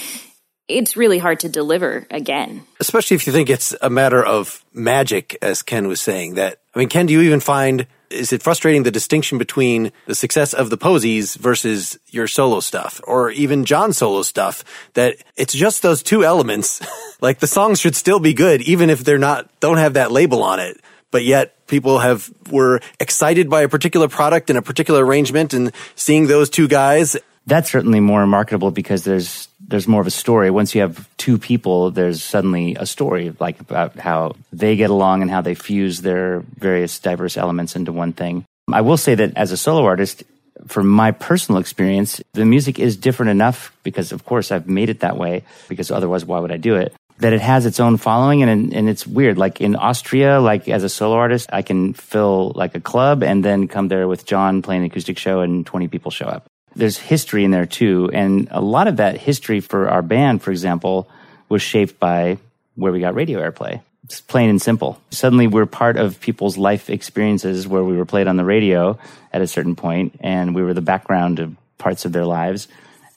[0.69, 2.65] it's really hard to deliver again.
[2.81, 6.35] Especially if you think it's a matter of magic, as Ken was saying.
[6.35, 10.15] That I mean, Ken, do you even find is it frustrating the distinction between the
[10.15, 14.65] success of the Posies versus your solo stuff, or even John's solo stuff?
[14.95, 16.81] That it's just those two elements.
[17.21, 20.43] like the songs should still be good, even if they're not don't have that label
[20.43, 20.81] on it.
[21.13, 25.73] But yet people have were excited by a particular product and a particular arrangement, and
[25.95, 30.51] seeing those two guys that's certainly more marketable because there's there's more of a story.
[30.51, 35.23] Once you have two people, there's suddenly a story like about how they get along
[35.23, 38.45] and how they fuse their various diverse elements into one thing.
[38.73, 40.25] I will say that as a solo artist,
[40.67, 45.01] from my personal experience, the music is different enough because of course I've made it
[45.01, 46.95] that way because otherwise why would I do it?
[47.19, 49.39] That it has its own following and and it's weird.
[49.39, 53.45] Like in Austria, like as a solo artist, I can fill like a club and
[53.45, 56.47] then come there with John playing an acoustic show and 20 people show up
[56.77, 58.11] there's history in there too.
[58.13, 61.09] And a lot of that history for our band, for example,
[61.49, 62.39] was shaped by
[62.75, 63.81] where we got radio airplay.
[64.05, 65.01] It's plain and simple.
[65.11, 68.99] Suddenly we're part of people's life experiences where we were played on the radio
[69.33, 72.69] at a certain point and we were the background of parts of their lives.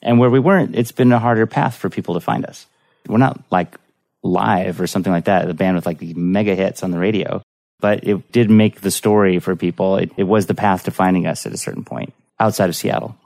[0.02, 2.66] And where we weren't, it's been a harder path for people to find us.
[3.06, 3.76] We're not like
[4.22, 7.42] live or something like that, the band with like mega hits on the radio,
[7.78, 9.96] but it did make the story for people.
[9.96, 13.16] It, it was the path to finding us at a certain point outside of Seattle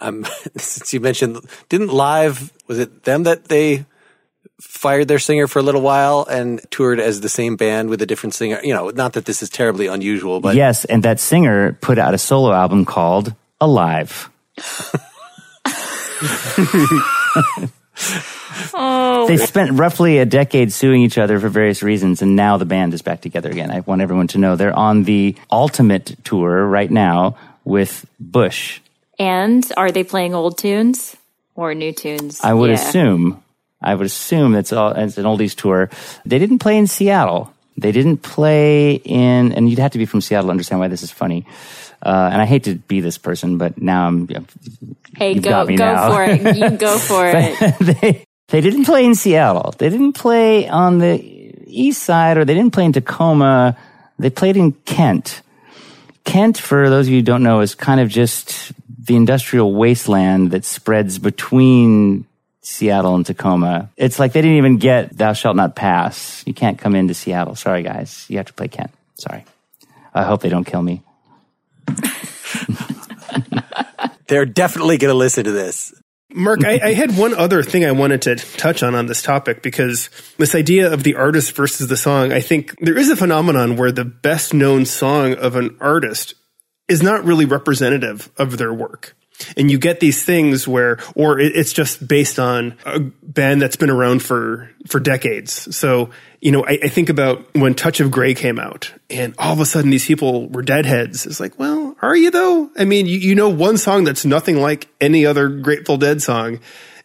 [0.00, 0.24] um,
[0.56, 1.38] since you mentioned,
[1.68, 3.84] didn't Live, was it them that they
[4.60, 8.06] fired their singer for a little while and toured as the same band with a
[8.06, 8.60] different singer?
[8.62, 10.56] You know, not that this is terribly unusual, but.
[10.56, 14.30] Yes, and that singer put out a solo album called Alive.
[18.74, 19.26] oh.
[19.28, 22.94] They spent roughly a decade suing each other for various reasons, and now the band
[22.94, 23.70] is back together again.
[23.70, 28.80] I want everyone to know they're on the Altitour right now with Bush
[29.18, 31.16] and are they playing old tunes
[31.54, 32.40] or new tunes?
[32.42, 32.76] I would yeah.
[32.76, 33.42] assume.
[33.80, 35.90] I would assume it's all it's an oldies tour.
[36.24, 37.52] They didn't play in Seattle.
[37.76, 41.04] They didn't play in, and you'd have to be from Seattle to understand why this
[41.04, 41.46] is funny.
[42.02, 44.28] Uh, and I hate to be this person, but now I'm.
[45.16, 46.10] Hey, go go now.
[46.10, 46.56] for it.
[46.56, 47.78] You go for it.
[47.80, 49.74] they they didn't play in Seattle.
[49.78, 51.20] They didn't play on the
[51.66, 53.76] east side, or they didn't play in Tacoma.
[54.18, 55.42] They played in Kent.
[56.24, 58.72] Kent, for those of you who don't know, is kind of just
[59.08, 62.26] the industrial wasteland that spreads between
[62.60, 63.90] Seattle and Tacoma.
[63.96, 66.44] It's like they didn't even get thou shalt not pass.
[66.46, 67.56] You can't come into Seattle.
[67.56, 68.26] Sorry, guys.
[68.28, 68.90] You have to play Kent.
[69.14, 69.44] Sorry.
[70.14, 71.02] I hope they don't kill me.
[74.28, 75.94] They're definitely going to listen to this.
[76.34, 79.62] Mark, I, I, had one other thing I wanted to touch on on this topic
[79.62, 83.76] because this idea of the artist versus the song, I think there is a phenomenon
[83.76, 86.34] where the best known song of an artist
[86.88, 89.14] is not really representative of their work.
[89.56, 93.90] And you get these things where, or it's just based on a band that's been
[93.90, 95.76] around for, for decades.
[95.76, 96.10] So,
[96.40, 99.60] you know, I, I think about when Touch of Grey came out and all of
[99.60, 101.24] a sudden these people were deadheads.
[101.24, 102.70] It's like, well, are you though?
[102.76, 106.58] I mean, you, you know, one song that's nothing like any other Grateful Dead song.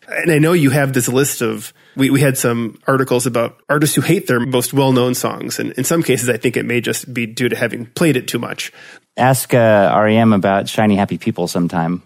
[0.07, 3.95] And I know you have this list of, we, we had some articles about artists
[3.95, 5.59] who hate their most well known songs.
[5.59, 8.27] And in some cases, I think it may just be due to having played it
[8.27, 8.73] too much.
[9.15, 12.01] Ask uh, REM about Shiny Happy People sometime.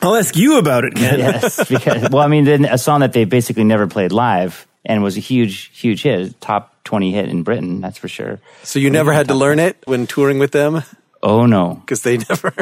[0.00, 1.18] I'll ask you about it, Ken.
[1.18, 5.16] yes, because well, I mean, a song that they basically never played live and was
[5.16, 8.40] a huge, huge hit, top twenty hit in Britain, that's for sure.
[8.62, 10.82] So you never had to learn it when touring with them?
[11.22, 12.54] Oh no, because they never.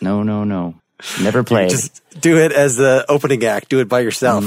[0.00, 0.74] No, no, no.
[1.20, 1.70] Never played.
[1.70, 3.68] Just do it as the opening act.
[3.68, 4.44] Do it by yourself.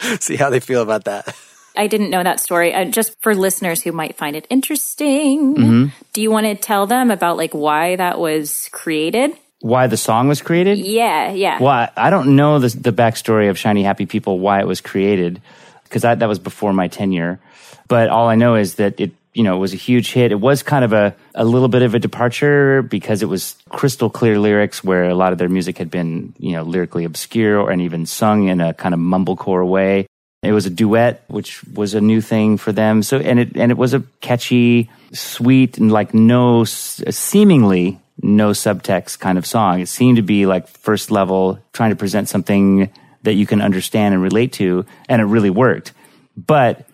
[0.20, 1.34] See how they feel about that.
[1.76, 2.72] I didn't know that story.
[2.74, 7.10] Uh, just for listeners who might find it interesting, do you want to tell them
[7.10, 9.32] about like why that was created?
[9.60, 10.78] Why the song was created?
[10.78, 11.58] Yeah, yeah.
[11.60, 14.80] Well, I, I don't know the, the backstory of Shiny Happy People, why it was
[14.80, 15.40] created,
[15.84, 17.40] because that, that was before my tenure.
[17.88, 20.32] But all I know is that it, you know, it was a huge hit.
[20.32, 24.10] It was kind of a, a little bit of a departure because it was crystal
[24.10, 27.82] clear lyrics where a lot of their music had been, you know, lyrically obscure and
[27.82, 30.06] even sung in a kind of mumblecore way.
[30.44, 33.02] It was a duet, which was a new thing for them.
[33.02, 39.18] So, and it, and it was a catchy, sweet, and like no, seemingly no subtext
[39.18, 39.80] kind of song.
[39.80, 42.90] It seemed to be like first level, trying to present something
[43.22, 44.84] that you can understand and relate to.
[45.08, 45.92] And it really worked.
[46.36, 46.86] But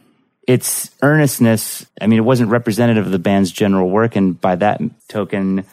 [0.46, 4.16] its earnestness, I mean, it wasn't representative of the band's general work.
[4.16, 5.64] And by that token,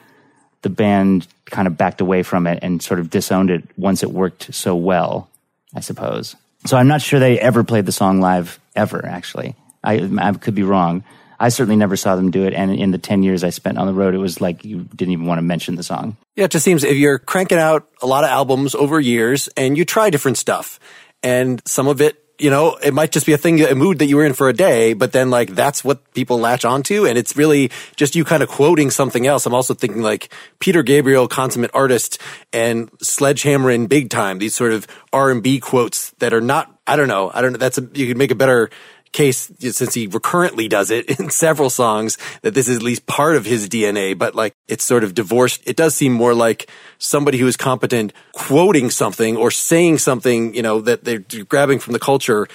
[0.62, 4.12] the band kind of backed away from it and sort of disowned it once it
[4.12, 5.30] worked so well,
[5.74, 6.36] I suppose.
[6.68, 9.56] So I'm not sure they ever played the song live ever, actually.
[9.84, 11.06] I, I could be wrong.
[11.40, 12.54] I certainly never saw them do it.
[12.54, 15.14] And in the 10 years I spent on the road, it was like you didn't
[15.14, 16.18] even want to mention the song.
[16.36, 19.78] Yeah, it just seems if you're cranking out a lot of albums over years and
[19.78, 20.80] you try different stuff
[21.24, 24.06] and some of it, you know, it might just be a thing, a mood that
[24.06, 27.06] you were in for a day, but then like that's what people latch onto.
[27.06, 29.46] And it's really just you kind of quoting something else.
[29.46, 32.22] I'm also thinking like Peter Gabriel, consummate artist
[32.54, 37.08] and Sledgehammer in big time, these sort of R&B quotes that are not, I don't
[37.08, 38.70] know, I don't know, that's a, you could make a better
[39.12, 43.36] case since he recurrently does it in several songs that this is at least part
[43.36, 45.62] of his DNA, but like it's sort of divorced.
[45.66, 50.62] It does seem more like somebody who is competent quoting something or saying something, you
[50.62, 52.48] know, that they're grabbing from the culture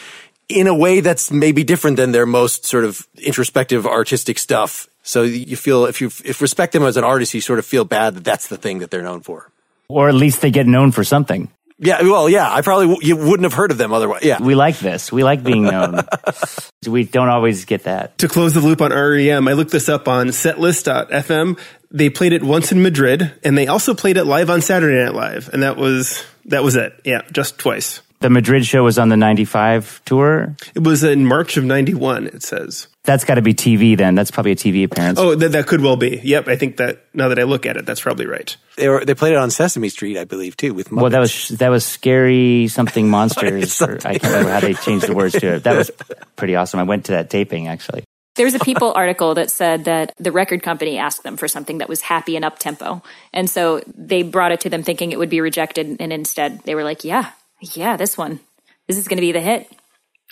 [0.49, 4.89] in a way that's maybe different than their most sort of introspective artistic stuff.
[5.03, 7.85] So you feel if you if respect them as an artist, you sort of feel
[7.85, 9.51] bad that that's the thing that they're known for.
[9.89, 11.51] Or at least they get known for something.
[11.79, 14.23] Yeah, well, yeah, I probably w- you wouldn't have heard of them otherwise.
[14.23, 15.11] Yeah, We like this.
[15.11, 16.01] We like being known.
[16.87, 18.19] we don't always get that.
[18.19, 21.59] To close the loop on REM, I looked this up on setlist.fm.
[21.91, 25.15] They played it once in Madrid, and they also played it live on Saturday Night
[25.15, 26.99] Live, and that was that was it.
[27.05, 28.01] Yeah, just twice.
[28.21, 30.57] The Madrid show was on the 95 tour.
[30.75, 32.29] It was in March of '91.
[32.29, 32.87] It says.
[33.05, 34.15] That's got to be TV then.
[34.15, 35.19] That's probably a TV appearance.
[35.19, 36.21] Oh, that, that could well be.
[36.23, 38.57] Yep, I think that now that I look at it, that's probably right.
[38.77, 40.73] they were they played it on Sesame Street, I believe, too.
[40.73, 43.83] With Well, that was that was scary something monsters.
[43.83, 45.65] or I can't remember how they changed the words to it.
[45.65, 45.91] That was
[46.37, 46.79] pretty awesome.
[46.79, 48.05] I went to that taping actually.
[48.37, 51.79] There was a People article that said that the record company asked them for something
[51.79, 53.03] that was happy and up tempo.
[53.33, 55.97] And so they brought it to them thinking it would be rejected.
[56.01, 58.41] And instead they were like, yeah, yeah, this one,
[58.87, 59.71] this is going to be the hit.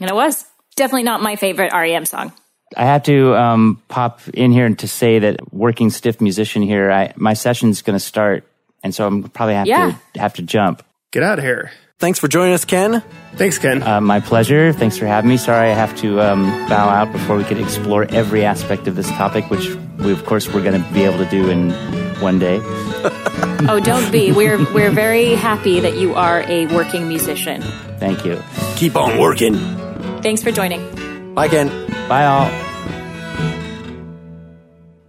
[0.00, 0.46] And it was
[0.76, 2.32] definitely not my favorite REM song.
[2.76, 6.90] I have to um, pop in here to say that working stiff musician here.
[6.90, 8.44] I, my session's going to start,
[8.84, 9.94] and so I'm probably have Yeah.
[10.14, 10.82] to have to jump.
[11.10, 11.72] Get out of here.
[11.98, 13.02] Thanks for joining us, Ken.
[13.34, 13.82] Thanks, Ken.
[13.82, 14.72] Uh, my pleasure.
[14.72, 15.36] Thanks for having me.
[15.36, 19.08] Sorry I have to um, bow out before we could explore every aspect of this
[19.10, 19.68] topic, which
[19.98, 21.72] we, of course, we're going to be able to do in
[22.22, 22.58] one day.
[23.68, 24.32] Oh, don't be.
[24.32, 27.60] We're, we're very happy that you are a working musician.
[27.98, 28.42] Thank you.
[28.76, 29.56] Keep on working.
[30.22, 30.80] Thanks for joining.
[31.40, 31.68] Bye, Ken.
[32.06, 32.50] Bye, all.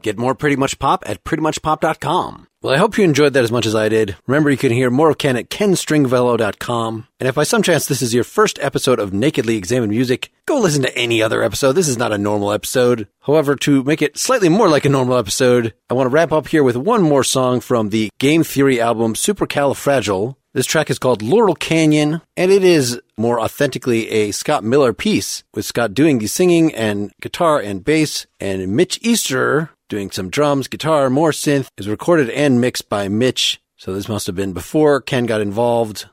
[0.01, 2.47] Get more Pretty Much Pop at prettymuchpop.com.
[2.61, 4.15] Well, I hope you enjoyed that as much as I did.
[4.27, 7.07] Remember, you can hear more of Ken at kenstringfellow.com.
[7.19, 10.57] And if by some chance this is your first episode of Nakedly Examined Music, go
[10.57, 11.73] listen to any other episode.
[11.73, 13.09] This is not a normal episode.
[13.23, 16.47] However, to make it slightly more like a normal episode, I want to wrap up
[16.47, 20.37] here with one more song from the Game Theory album Supercalifragile.
[20.53, 25.43] This track is called Laurel Canyon, and it is more authentically a Scott Miller piece,
[25.53, 30.67] with Scott doing the singing and guitar and bass, and Mitch Easter doing some drums,
[30.67, 31.67] guitar, more synth.
[31.77, 36.05] is recorded and mixed by Mitch, so this must have been before Ken got involved.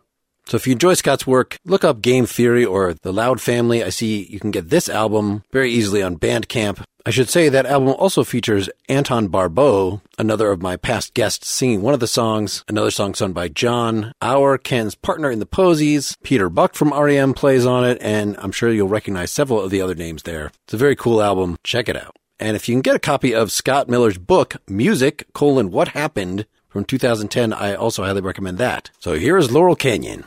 [0.47, 3.85] So if you enjoy Scott's work, look up Game Theory or The Loud Family.
[3.85, 6.83] I see you can get this album very easily on Bandcamp.
[7.09, 11.81] I should say that album also features Anton Barbeau, another of my past guests, singing
[11.81, 16.19] one of the songs, another song sung by John, our Ken's partner in the Posies.
[16.23, 19.81] Peter Buck from REM plays on it, and I'm sure you'll recognize several of the
[19.81, 20.51] other names there.
[20.67, 21.57] It's a very cool album.
[21.65, 22.15] Check it out.
[22.39, 26.45] And if you can get a copy of Scott Miller's book, Music, colon, What Happened,
[26.69, 28.91] from 2010, I also highly recommend that.
[28.99, 30.27] So here is Laurel Canyon.